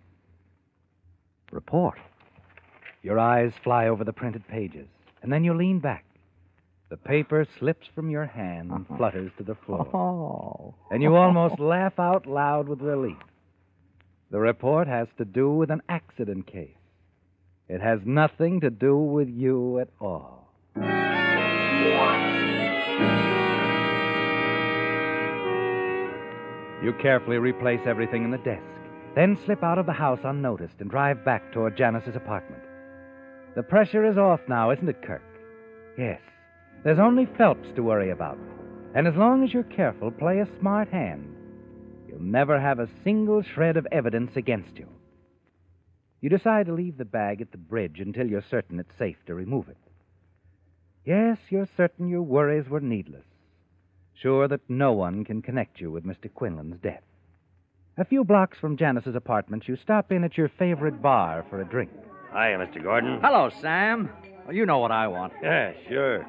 Report? 1.52 1.98
Your 3.02 3.18
eyes 3.18 3.54
fly 3.64 3.88
over 3.88 4.04
the 4.04 4.14
printed 4.14 4.48
pages, 4.48 4.88
and 5.22 5.32
then 5.32 5.44
you 5.44 5.54
lean 5.54 5.80
back. 5.80 6.06
The 6.90 6.98
paper 6.98 7.48
slips 7.60 7.88
from 7.94 8.10
your 8.10 8.26
hand 8.26 8.72
and 8.72 8.86
uh-huh. 8.86 8.98
flutters 8.98 9.32
to 9.38 9.44
the 9.44 9.56
floor. 9.56 9.88
Oh. 9.96 10.76
And 10.92 11.02
you 11.02 11.16
almost 11.16 11.60
laugh 11.60 12.00
out 12.00 12.26
loud 12.26 12.68
with 12.68 12.82
relief. 12.82 13.18
The 14.32 14.40
report 14.40 14.88
has 14.88 15.08
to 15.18 15.26
do 15.26 15.52
with 15.52 15.72
an 15.72 15.82
accident 15.88 16.48
case. 16.48 16.76
It 17.68 17.82
has 17.82 18.00
nothing 18.06 18.60
to 18.62 18.70
do 18.70 18.98
with 18.98 19.30
you 19.30 19.80
at 19.80 19.90
all. 20.02 20.52
You 26.84 26.94
carefully 26.94 27.38
replace 27.38 27.82
everything 27.86 28.24
in 28.24 28.32
the 28.32 28.38
desk, 28.38 28.64
then 29.16 29.38
slip 29.46 29.64
out 29.64 29.78
of 29.78 29.86
the 29.86 29.92
house 29.92 30.20
unnoticed 30.24 30.76
and 30.80 30.90
drive 30.90 31.26
back 31.26 31.52
toward 31.52 31.76
Janice's 31.76 32.16
apartment. 32.16 32.64
The 33.56 33.64
pressure 33.64 34.06
is 34.06 34.18
off 34.18 34.40
now, 34.48 34.72
isn't 34.72 34.88
it, 34.88 35.02
Kirk? 35.02 35.22
Yes. 35.98 36.22
There's 36.84 37.00
only 37.00 37.26
Phelps 37.26 37.68
to 37.76 37.84
worry 37.84 38.12
about. 38.12 38.38
And 38.96 39.08
as 39.08 39.16
long 39.16 39.44
as 39.44 39.54
you're 39.54 39.64
careful, 39.64 40.10
play 40.12 40.40
a 40.40 40.48
smart 40.60 40.88
hand, 40.88 41.36
you'll 42.08 42.22
never 42.22 42.60
have 42.60 42.80
a 42.80 42.90
single 43.04 43.44
shred 43.44 43.76
of 43.76 43.88
evidence 43.92 44.38
against 44.38 44.78
you. 44.78 44.88
You 46.22 46.30
decide 46.30 46.68
to 46.68 46.74
leave 46.74 46.98
the 46.98 47.06
bag 47.06 47.42
at 47.42 47.52
the 47.52 47.58
bridge 47.58 48.00
until 48.00 48.28
you're 48.28 48.44
certain 48.50 48.80
it's 48.80 48.98
safe 48.98 49.18
to 49.26 49.36
remove 49.36 49.68
it. 49.70 49.78
Yes, 51.06 51.38
you're 51.50 51.68
certain 51.76 52.08
your 52.08 52.22
worries 52.22 52.70
were 52.70 52.80
needless. 52.80 53.26
Sure 54.22 54.48
that 54.48 54.62
no 54.68 54.92
one 54.92 55.24
can 55.24 55.42
connect 55.42 55.80
you 55.80 55.92
with 55.92 56.06
Mr. 56.06 56.30
Quinlan's 56.34 56.80
death. 56.82 57.04
A 57.98 58.06
few 58.06 58.24
blocks 58.24 58.58
from 58.58 58.78
Janice's 58.78 59.16
apartment, 59.16 59.68
you 59.68 59.78
stop 59.78 60.12
in 60.12 60.24
at 60.24 60.38
your 60.38 60.50
favorite 60.50 61.02
bar 61.02 61.46
for 61.50 61.62
a 61.62 61.66
drink. 61.66 61.90
Hiya, 62.32 62.58
Mr. 62.58 62.84
Gordon. 62.84 63.20
Hello, 63.22 63.50
Sam. 63.62 64.10
Well, 64.46 64.56
you 64.56 64.66
know 64.66 64.80
what 64.80 64.92
I 64.92 65.08
want. 65.08 65.34
Yeah, 65.42 65.74
sure. 65.88 66.26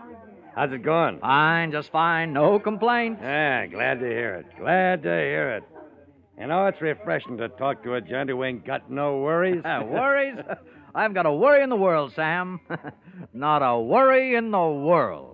How's 0.55 0.72
it 0.72 0.83
going? 0.83 1.20
Fine, 1.20 1.72
just 1.72 1.90
fine. 1.92 2.33
No 2.33 2.59
complaints. 2.59 3.20
Yeah, 3.22 3.66
glad 3.66 4.00
to 4.00 4.07
hear 4.07 4.35
it. 4.37 4.46
Glad 4.59 5.03
to 5.03 5.09
hear 5.09 5.57
it. 5.57 5.64
You 6.38 6.46
know, 6.46 6.66
it's 6.66 6.81
refreshing 6.81 7.37
to 7.38 7.48
talk 7.48 7.83
to 7.85 7.94
a 7.94 8.00
gent 8.00 8.31
who 8.31 8.42
ain't 8.42 8.64
got 8.64 8.90
no 8.90 9.18
worries. 9.18 9.62
Worries? 9.64 10.38
I 10.94 11.03
haven't 11.03 11.14
got 11.14 11.26
a 11.26 11.33
worry 11.33 11.62
in 11.62 11.70
the 11.70 11.76
world, 11.76 12.12
Sam. 12.14 12.61
Not 13.33 13.62
a 13.62 13.79
worry 13.79 14.35
in 14.35 14.50
the 14.50 14.59
world. 14.59 15.29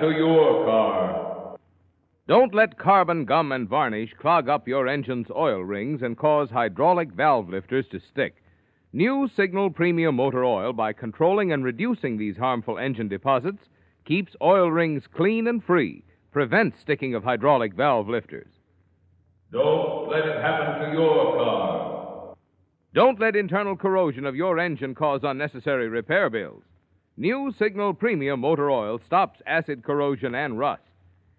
To 0.00 0.10
your 0.10 0.64
car. 0.64 1.58
Don't 2.26 2.54
let 2.54 2.78
carbon 2.78 3.24
gum 3.24 3.52
and 3.52 3.68
varnish 3.68 4.14
clog 4.18 4.48
up 4.48 4.68
your 4.68 4.86
engine's 4.88 5.26
oil 5.34 5.60
rings 5.60 6.00
and 6.02 6.16
cause 6.16 6.48
hydraulic 6.50 7.10
valve 7.12 7.48
lifters 7.48 7.86
to 7.90 8.00
stick. 8.00 8.36
New 8.92 9.28
Signal 9.36 9.70
Premium 9.70 10.16
Motor 10.16 10.44
Oil, 10.44 10.72
by 10.72 10.92
controlling 10.92 11.52
and 11.52 11.64
reducing 11.64 12.16
these 12.16 12.36
harmful 12.36 12.78
engine 12.78 13.08
deposits, 13.08 13.64
keeps 14.04 14.34
oil 14.42 14.70
rings 14.70 15.04
clean 15.14 15.46
and 15.46 15.62
free, 15.62 16.04
prevents 16.32 16.80
sticking 16.80 17.14
of 17.14 17.24
hydraulic 17.24 17.74
valve 17.74 18.08
lifters. 18.08 18.52
Don't 19.52 20.08
let 20.08 20.24
it 20.24 20.40
happen 20.40 20.88
to 20.88 20.96
your 20.96 21.36
car. 21.36 22.36
Don't 22.94 23.20
let 23.20 23.36
internal 23.36 23.76
corrosion 23.76 24.24
of 24.24 24.34
your 24.34 24.58
engine 24.58 24.94
cause 24.94 25.20
unnecessary 25.22 25.88
repair 25.88 26.30
bills. 26.30 26.62
New 27.16 27.52
Signal 27.58 27.94
Premium 27.94 28.40
Motor 28.40 28.70
Oil 28.70 28.98
stops 28.98 29.42
acid 29.46 29.82
corrosion 29.82 30.34
and 30.34 30.58
rust. 30.58 30.82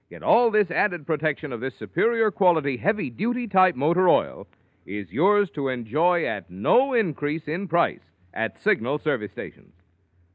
Yet 0.10 0.24
all 0.24 0.52
this 0.52 0.70
added 0.70 1.08
protection 1.08 1.54
of 1.54 1.62
this 1.62 1.74
superior 1.80 2.32
quality 2.32 2.78
heavy 2.78 3.10
duty 3.10 3.48
type 3.48 3.76
motor 3.76 4.10
oil 4.10 4.46
is 4.86 5.12
yours 5.12 5.50
to 5.52 5.70
enjoy 5.70 6.26
at 6.26 6.52
no 6.52 6.94
increase 6.94 7.48
in 7.48 7.68
price 7.68 8.02
at 8.34 8.62
Signal 8.62 9.00
service 9.00 9.32
stations. 9.32 9.74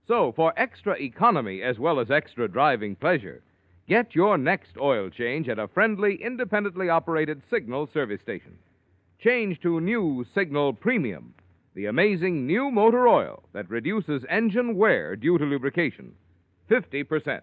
So, 0.08 0.32
for 0.32 0.54
extra 0.56 0.94
economy 0.94 1.62
as 1.62 1.78
well 1.78 2.00
as 2.00 2.10
extra 2.10 2.48
driving 2.48 2.96
pleasure, 2.96 3.42
get 3.88 4.14
your 4.14 4.38
next 4.38 4.78
oil 4.78 5.10
change 5.10 5.48
at 5.48 5.58
a 5.58 5.68
friendly, 5.68 6.14
independently 6.22 6.88
operated 6.88 7.42
Signal 7.50 7.86
service 7.86 8.22
station. 8.22 8.56
Change 9.18 9.60
to 9.60 9.80
new 9.80 10.24
Signal 10.34 10.72
Premium, 10.72 11.34
the 11.76 11.84
amazing 11.84 12.46
new 12.46 12.70
motor 12.70 13.06
oil 13.06 13.42
that 13.52 13.68
reduces 13.68 14.24
engine 14.30 14.74
wear 14.74 15.14
due 15.14 15.36
to 15.36 15.44
lubrication 15.44 16.14
50%. 16.70 17.42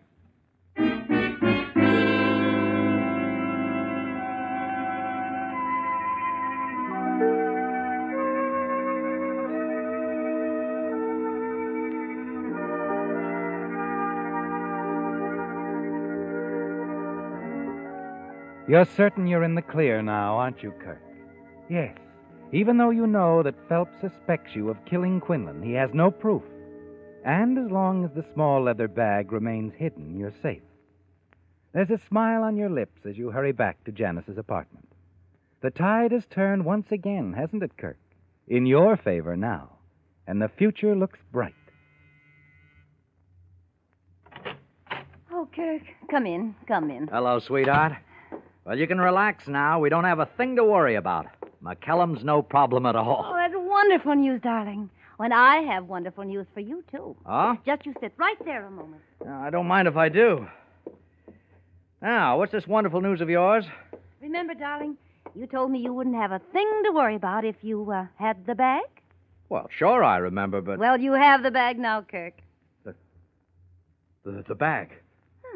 You're 18.68 18.86
certain 18.86 19.28
you're 19.28 19.44
in 19.44 19.54
the 19.54 19.62
clear 19.62 20.02
now, 20.02 20.38
aren't 20.38 20.64
you, 20.64 20.72
Kirk? 20.72 21.00
Yes. 21.70 21.96
Even 22.54 22.78
though 22.78 22.92
you 22.92 23.08
know 23.08 23.42
that 23.42 23.68
Phelps 23.68 24.00
suspects 24.00 24.56
you 24.56 24.70
of 24.70 24.86
killing 24.86 25.20
Quinlan, 25.20 25.64
he 25.64 25.74
has 25.74 25.90
no 25.92 26.12
proof. 26.12 26.44
And 27.26 27.58
as 27.58 27.72
long 27.72 28.06
as 28.06 28.12
the 28.12 28.26
small 28.34 28.62
leather 28.62 28.88
bag 28.88 29.32
remains 29.32 29.74
hidden, 29.76 30.20
you're 30.20 30.34
safe. 30.44 30.62
There's 31.74 31.90
a 31.90 32.00
smile 32.08 32.44
on 32.44 32.56
your 32.56 32.70
lips 32.70 33.08
as 33.10 33.18
you 33.18 33.32
hurry 33.32 33.54
back 33.54 33.84
to 33.86 33.92
Janice's 33.92 34.38
apartment. 34.38 34.88
The 35.62 35.72
tide 35.72 36.12
has 36.12 36.26
turned 36.30 36.64
once 36.64 36.92
again, 36.92 37.34
hasn't 37.34 37.64
it, 37.64 37.76
Kirk? 37.76 37.98
In 38.48 38.68
your 38.68 38.98
favor 38.98 39.36
now. 39.36 39.70
And 40.28 40.40
the 40.40 40.50
future 40.50 40.96
looks 40.96 41.18
bright. 41.32 41.56
Oh, 45.32 45.48
Kirk, 45.56 45.82
come 46.12 46.28
in, 46.28 46.54
come 46.68 46.92
in. 46.92 47.08
Hello, 47.08 47.40
sweetheart. 47.40 47.94
Well, 48.64 48.78
you 48.78 48.86
can 48.86 49.02
relax 49.02 49.48
now. 49.48 49.80
We 49.80 49.90
don't 49.90 50.04
have 50.04 50.20
a 50.20 50.30
thing 50.38 50.58
to 50.58 50.64
worry 50.64 50.96
about. 50.96 51.26
McCallum's 51.64 52.24
no 52.24 52.42
problem 52.42 52.86
at 52.86 52.96
all. 52.96 53.26
Oh, 53.30 53.36
that's 53.36 53.54
wonderful 53.56 54.16
news, 54.16 54.42
darling. 54.42 54.90
When 55.18 55.32
I 55.32 55.58
have 55.62 55.86
wonderful 55.86 56.24
news 56.24 56.46
for 56.54 56.60
you, 56.60 56.84
too. 56.92 57.16
Huh? 57.26 57.56
Just 57.66 57.86
you 57.86 57.94
sit 58.02 58.14
right 58.18 58.38
there 58.44 58.66
a 58.66 58.72
moment. 58.72 59.02
I 59.28 59.50
don't 59.50 59.68
mind 59.68 59.88
if 59.88 59.96
I 59.96 60.10
do. 60.10 60.48
Now, 62.02 62.38
what's 62.38 62.52
this 62.52 62.68
wonderful 62.68 63.00
news 63.00 63.22
of 63.22 63.30
yours? 63.30 63.64
Remember, 64.22 64.54
darling, 64.54 64.98
you 65.36 65.48
told 65.48 65.72
me 65.72 65.80
you 65.80 65.94
wouldn't 65.94 66.16
have 66.16 66.32
a 66.32 66.42
thing 66.52 66.70
to 66.86 66.92
worry 66.92 67.16
about 67.16 67.46
if 67.46 67.56
you 67.62 67.90
uh, 67.92 68.08
had 68.16 68.46
the 68.46 68.56
bag? 68.56 68.84
Well, 69.48 69.70
sure, 69.78 70.04
I 70.04 70.18
remember, 70.18 70.62
but. 70.62 70.80
Well, 70.80 71.00
you 71.00 71.14
have 71.14 71.44
the 71.44 71.52
bag 71.52 71.80
now, 71.80 72.02
Kirk. 72.02 72.34
The, 74.26 74.44
the 74.48 74.56
bag. 74.56 74.90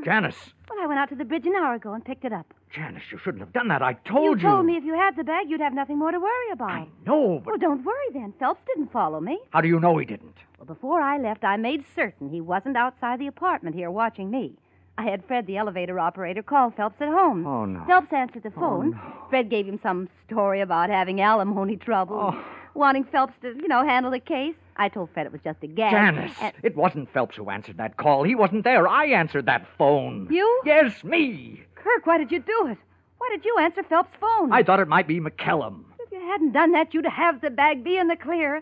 Janice. 0.04 0.36
Well, 0.70 0.80
I 0.82 0.88
went 0.88 1.00
out 1.00 1.10
to 1.10 1.16
the 1.16 1.26
bridge 1.26 1.46
an 1.46 1.56
hour 1.56 1.76
ago 1.76 1.94
and 1.94 2.04
picked 2.04 2.26
it 2.26 2.34
up. 2.34 2.54
Janice, 2.74 3.04
you 3.12 3.18
shouldn't 3.18 3.42
have 3.42 3.54
done 3.54 3.70
that. 3.70 3.82
I 3.82 3.94
told 3.94 4.42
you. 4.42 4.48
You 4.48 4.54
told 4.54 4.66
me 4.66 4.76
if 4.76 4.84
you 4.84 4.94
had 4.94 5.16
the 5.16 5.24
bag, 5.24 5.50
you'd 5.50 5.62
have 5.62 5.74
nothing 5.74 5.98
more 5.98 6.12
to 6.12 6.20
worry 6.20 6.52
about. 6.52 6.70
I 6.70 6.88
know, 7.06 7.40
but. 7.44 7.52
Well, 7.52 7.58
don't 7.58 7.84
worry 7.86 8.08
then. 8.14 8.34
Phelps 8.40 8.62
didn't 8.68 8.92
follow 8.92 9.20
me. 9.20 9.40
How 9.52 9.62
do 9.62 9.68
you 9.68 9.80
know 9.80 9.98
he 9.98 10.06
didn't? 10.06 10.36
Well, 10.60 10.66
before 10.66 11.02
I 11.02 11.18
left, 11.18 11.44
I 11.44 11.58
made 11.58 11.86
certain 11.96 12.30
he 12.30 12.42
wasn't 12.42 12.78
outside 12.78 13.20
the 13.20 13.28
apartment 13.28 13.76
here 13.76 13.90
watching 13.92 14.30
me. 14.30 14.56
I 15.00 15.04
had 15.04 15.24
Fred, 15.26 15.46
the 15.46 15.58
elevator 15.58 16.00
operator, 16.00 16.42
call 16.42 16.72
Phelps 16.72 17.00
at 17.02 17.10
home. 17.10 17.46
Oh, 17.46 17.66
no. 17.66 17.84
Phelps 17.86 18.12
answered 18.12 18.44
the 18.44 18.52
oh, 18.58 18.60
phone. 18.60 19.00
Oh, 19.00 19.08
no. 19.08 19.28
Fred 19.30 19.50
gave 19.50 19.68
him 19.68 19.80
some 19.84 20.10
story 20.26 20.60
about 20.62 20.90
having 20.90 21.22
alimony 21.22 21.78
trouble, 21.78 22.34
Oh. 22.34 22.44
Wanting 22.78 23.06
Phelps 23.06 23.34
to, 23.42 23.56
you 23.56 23.68
know, 23.68 23.84
handle 23.84 24.12
the 24.12 24.20
case. 24.20 24.54
I 24.76 24.88
told 24.88 25.10
Fred 25.12 25.26
it 25.26 25.32
was 25.32 25.42
just 25.44 25.58
a 25.64 25.68
gag. 25.68 25.90
Janice, 25.92 26.32
and- 26.40 26.54
it 26.62 26.76
wasn't 26.76 27.12
Phelps 27.12 27.36
who 27.36 27.50
answered 27.50 27.78
that 27.78 27.98
call. 27.98 28.22
He 28.24 28.36
wasn't 28.36 28.64
there. 28.66 28.88
I 28.88 29.06
answered 29.08 29.48
that 29.48 29.66
phone. 29.80 30.28
You? 30.30 30.62
Yes, 30.64 31.04
me. 31.04 31.64
Kirk, 31.74 32.06
why 32.06 32.20
did 32.20 32.32
you 32.32 32.40
do 32.40 32.68
it? 32.68 32.78
Why 33.18 33.30
did 33.32 33.44
you 33.44 33.58
answer 33.60 33.82
Phelps' 33.82 34.12
phone? 34.22 34.54
I 34.54 34.62
thought 34.62 34.80
it 34.80 34.88
might 34.88 35.08
be 35.08 35.20
McCallum. 35.20 35.86
If 36.00 36.12
you 36.12 36.20
hadn't 36.20 36.52
done 36.52 36.72
that, 36.74 36.94
you'd 36.94 37.08
have 37.08 37.42
the 37.42 37.50
bag 37.50 37.84
be 37.84 37.98
in 37.98 38.10
the 38.10 38.16
clear. 38.16 38.62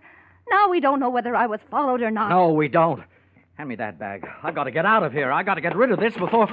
Now 0.50 0.70
we 0.70 0.80
don't 0.80 1.02
know 1.02 1.10
whether 1.10 1.36
I 1.36 1.48
was 1.48 1.60
followed 1.70 2.02
or 2.02 2.10
not. 2.10 2.30
No, 2.30 2.54
we 2.54 2.70
don't. 2.70 3.04
Hand 3.56 3.68
me 3.68 3.76
that 3.76 4.00
bag. 4.00 4.26
I've 4.44 4.56
got 4.56 4.64
to 4.64 4.72
get 4.72 4.86
out 4.86 5.04
of 5.04 5.12
here. 5.12 5.30
I've 5.30 5.46
got 5.46 5.56
to 5.56 5.62
get 5.62 5.76
rid 5.76 5.92
of 5.92 6.00
this 6.00 6.14
before. 6.16 6.48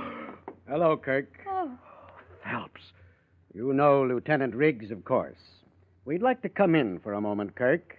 Hello, 0.69 0.97
Kirk. 0.97 1.29
Oh, 1.49 1.71
Phelps. 2.43 2.81
You 3.55 3.73
know 3.73 4.03
Lieutenant 4.03 4.57
Riggs, 4.57 4.91
of 4.91 5.05
course. 5.05 5.39
We'd 6.05 6.21
like 6.21 6.43
to 6.43 6.49
come 6.49 6.75
in 6.75 6.99
for 6.99 7.13
a 7.13 7.21
moment, 7.21 7.55
Kirk. 7.55 7.97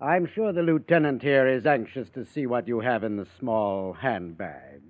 I'm 0.00 0.26
sure 0.26 0.52
the 0.52 0.64
lieutenant 0.64 1.22
here 1.22 1.46
is 1.46 1.64
anxious 1.64 2.10
to 2.10 2.24
see 2.24 2.44
what 2.44 2.66
you 2.66 2.80
have 2.80 3.04
in 3.04 3.16
the 3.16 3.26
small 3.38 3.92
handbag. 3.92 4.82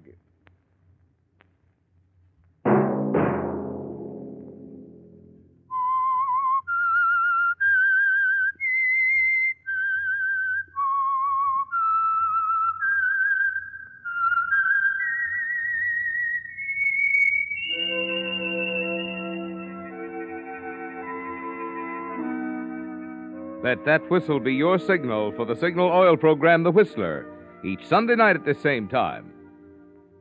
Let 23.67 23.85
that 23.85 24.09
whistle 24.09 24.39
be 24.39 24.55
your 24.55 24.79
signal 24.79 25.33
for 25.33 25.45
the 25.45 25.57
Signal 25.57 25.89
Oil 25.89 26.17
program, 26.17 26.63
The 26.63 26.71
Whistler, 26.71 27.27
each 27.65 27.85
Sunday 27.85 28.15
night 28.15 28.37
at 28.37 28.45
this 28.45 28.61
same 28.61 28.87
time. 28.87 29.33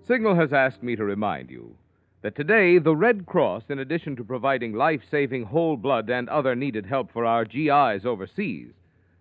Signal 0.01 0.33
has 0.33 0.51
asked 0.51 0.81
me 0.81 0.95
to 0.95 1.05
remind 1.05 1.51
you 1.51 1.75
that 2.23 2.35
today 2.35 2.79
the 2.79 2.95
Red 2.95 3.27
Cross, 3.27 3.65
in 3.69 3.77
addition 3.77 4.15
to 4.15 4.23
providing 4.23 4.73
life 4.73 5.03
saving 5.11 5.43
whole 5.43 5.77
blood 5.77 6.09
and 6.09 6.27
other 6.27 6.55
needed 6.55 6.87
help 6.87 7.11
for 7.11 7.23
our 7.23 7.45
GIs 7.45 8.03
overseas, 8.03 8.71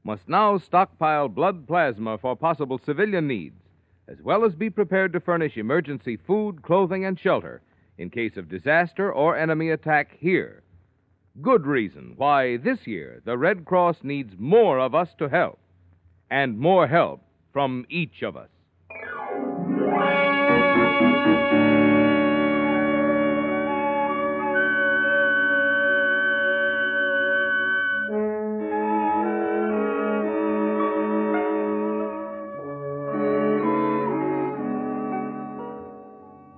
must 0.05 0.27
now 0.27 0.57
stockpile 0.57 1.29
blood 1.29 1.67
plasma 1.67 2.17
for 2.17 2.35
possible 2.35 2.79
civilian 2.79 3.29
needs, 3.29 3.61
as 4.09 4.23
well 4.23 4.47
as 4.47 4.55
be 4.55 4.71
prepared 4.71 5.13
to 5.13 5.21
furnish 5.21 5.59
emergency 5.59 6.17
food, 6.17 6.63
clothing, 6.63 7.05
and 7.05 7.21
shelter 7.21 7.61
in 7.99 8.09
case 8.09 8.39
of 8.39 8.49
disaster 8.49 9.13
or 9.13 9.37
enemy 9.37 9.69
attack 9.69 10.17
here. 10.19 10.64
Good 11.43 11.67
reason 11.67 12.15
why 12.17 12.59
this 12.59 12.87
year 12.87 13.21
the 13.25 13.37
Red 13.37 13.65
Cross 13.65 13.97
needs 14.05 14.35
more 14.39 14.79
of 14.79 14.95
us 14.95 15.09
to 15.19 15.29
help, 15.29 15.59
and 16.31 16.57
more 16.57 16.87
help 16.87 17.23
from 17.53 17.87
each 17.91 18.23
of 18.23 18.37
us. 18.37 18.49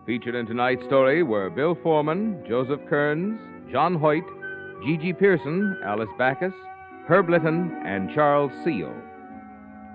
Featured 0.05 0.35
in 0.35 0.45
tonight's 0.47 0.85
story 0.85 1.23
were 1.23 1.49
Bill 1.49 1.75
Forman, 1.83 2.45
Joseph 2.47 2.81
Kearns, 2.91 3.41
John 3.73 3.95
Hoyt, 3.95 4.23
GeGe 4.85 5.19
Pearson, 5.19 5.79
Alice 5.85 6.11
Backes, 6.19 6.55
Herb 7.09 7.29
Litton, 7.29 7.83
and 7.85 8.13
Charles 8.15 8.53
Seel. 8.63 8.95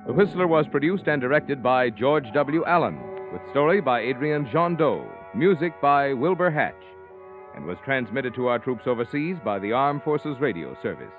The 0.08 0.13
Whistler 0.13 0.48
was 0.48 0.67
produced 0.67 1.08
and 1.08 1.22
directed 1.22 1.62
by 1.62 1.89
George 1.89 2.26
W. 2.34 2.65
Allen, 2.65 3.00
with 3.32 3.41
story 3.52 3.80
by 3.80 4.02
Adrian 4.02 4.46
Jondeau, 4.48 5.06
music 5.36 5.74
by 5.82 6.13
Wilbur 6.13 6.50
Hatch, 6.50 6.74
and 7.56 7.65
was 7.65 7.78
transmitted 7.86 8.34
to 8.36 8.48
our 8.48 8.60
troops 8.60 8.88
overseas 8.88 9.38
by 9.46 9.60
the 9.60 9.72
Armed 9.72 10.04
Forces 10.04 10.39
Radio 10.39 10.76
Service. 10.82 11.13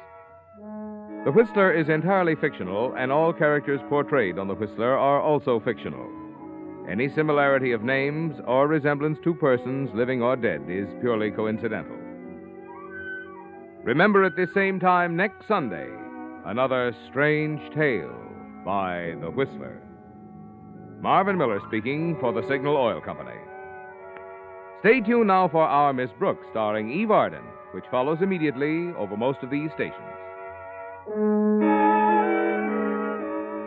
The 1.25 1.33
Whistler 1.33 1.73
is 1.73 1.89
entirely 1.89 2.35
fictional, 2.35 2.95
and 2.99 3.13
all 3.13 3.33
characters 3.33 3.81
portrayed 3.89 4.39
on 4.39 4.49
The 4.49 4.55
Whistler 4.55 4.99
are 4.99 5.21
also 5.21 5.61
fictional. 5.61 6.11
Any 6.91 7.09
similarity 7.09 7.71
of 7.71 7.85
names 7.85 8.41
or 8.45 8.67
resemblance 8.67 9.19
to 9.23 9.35
persons, 9.35 9.91
living 9.95 10.21
or 10.21 10.35
dead, 10.35 10.63
is 10.69 10.89
purely 11.01 11.31
coincidental. 11.31 12.02
Remember 13.85 14.23
at 14.23 14.37
this 14.37 14.55
same 14.55 14.79
time 14.79 15.17
next 15.17 15.49
Sunday, 15.49 15.89
another 16.47 16.95
strange 17.11 17.61
tale 17.75 18.15
by 18.65 19.15
The 19.21 19.29
Whistler. 19.29 19.83
Marvin 21.01 21.37
Miller 21.37 21.59
speaking 21.67 22.17
for 22.21 22.33
the 22.33 22.47
Signal 22.47 22.77
Oil 22.77 23.01
Company. 23.01 23.41
Stay 24.79 25.01
tuned 25.01 25.27
now 25.27 25.49
for 25.49 25.65
Our 25.65 25.93
Miss 25.93 26.11
Brooks, 26.17 26.47
starring 26.53 26.93
Eve 26.93 27.11
Arden, 27.11 27.43
which 27.73 27.85
follows 27.91 28.19
immediately 28.23 28.93
over 28.97 29.17
most 29.17 29.43
of 29.43 29.51
these 29.51 29.73
stations. 29.73 29.99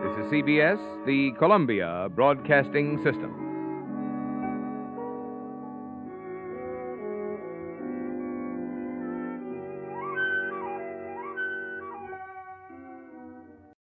This 0.01 0.25
is 0.25 0.31
CBS, 0.31 1.05
the 1.05 1.33
Columbia 1.37 2.07
Broadcasting 2.15 3.03
System. 3.03 3.44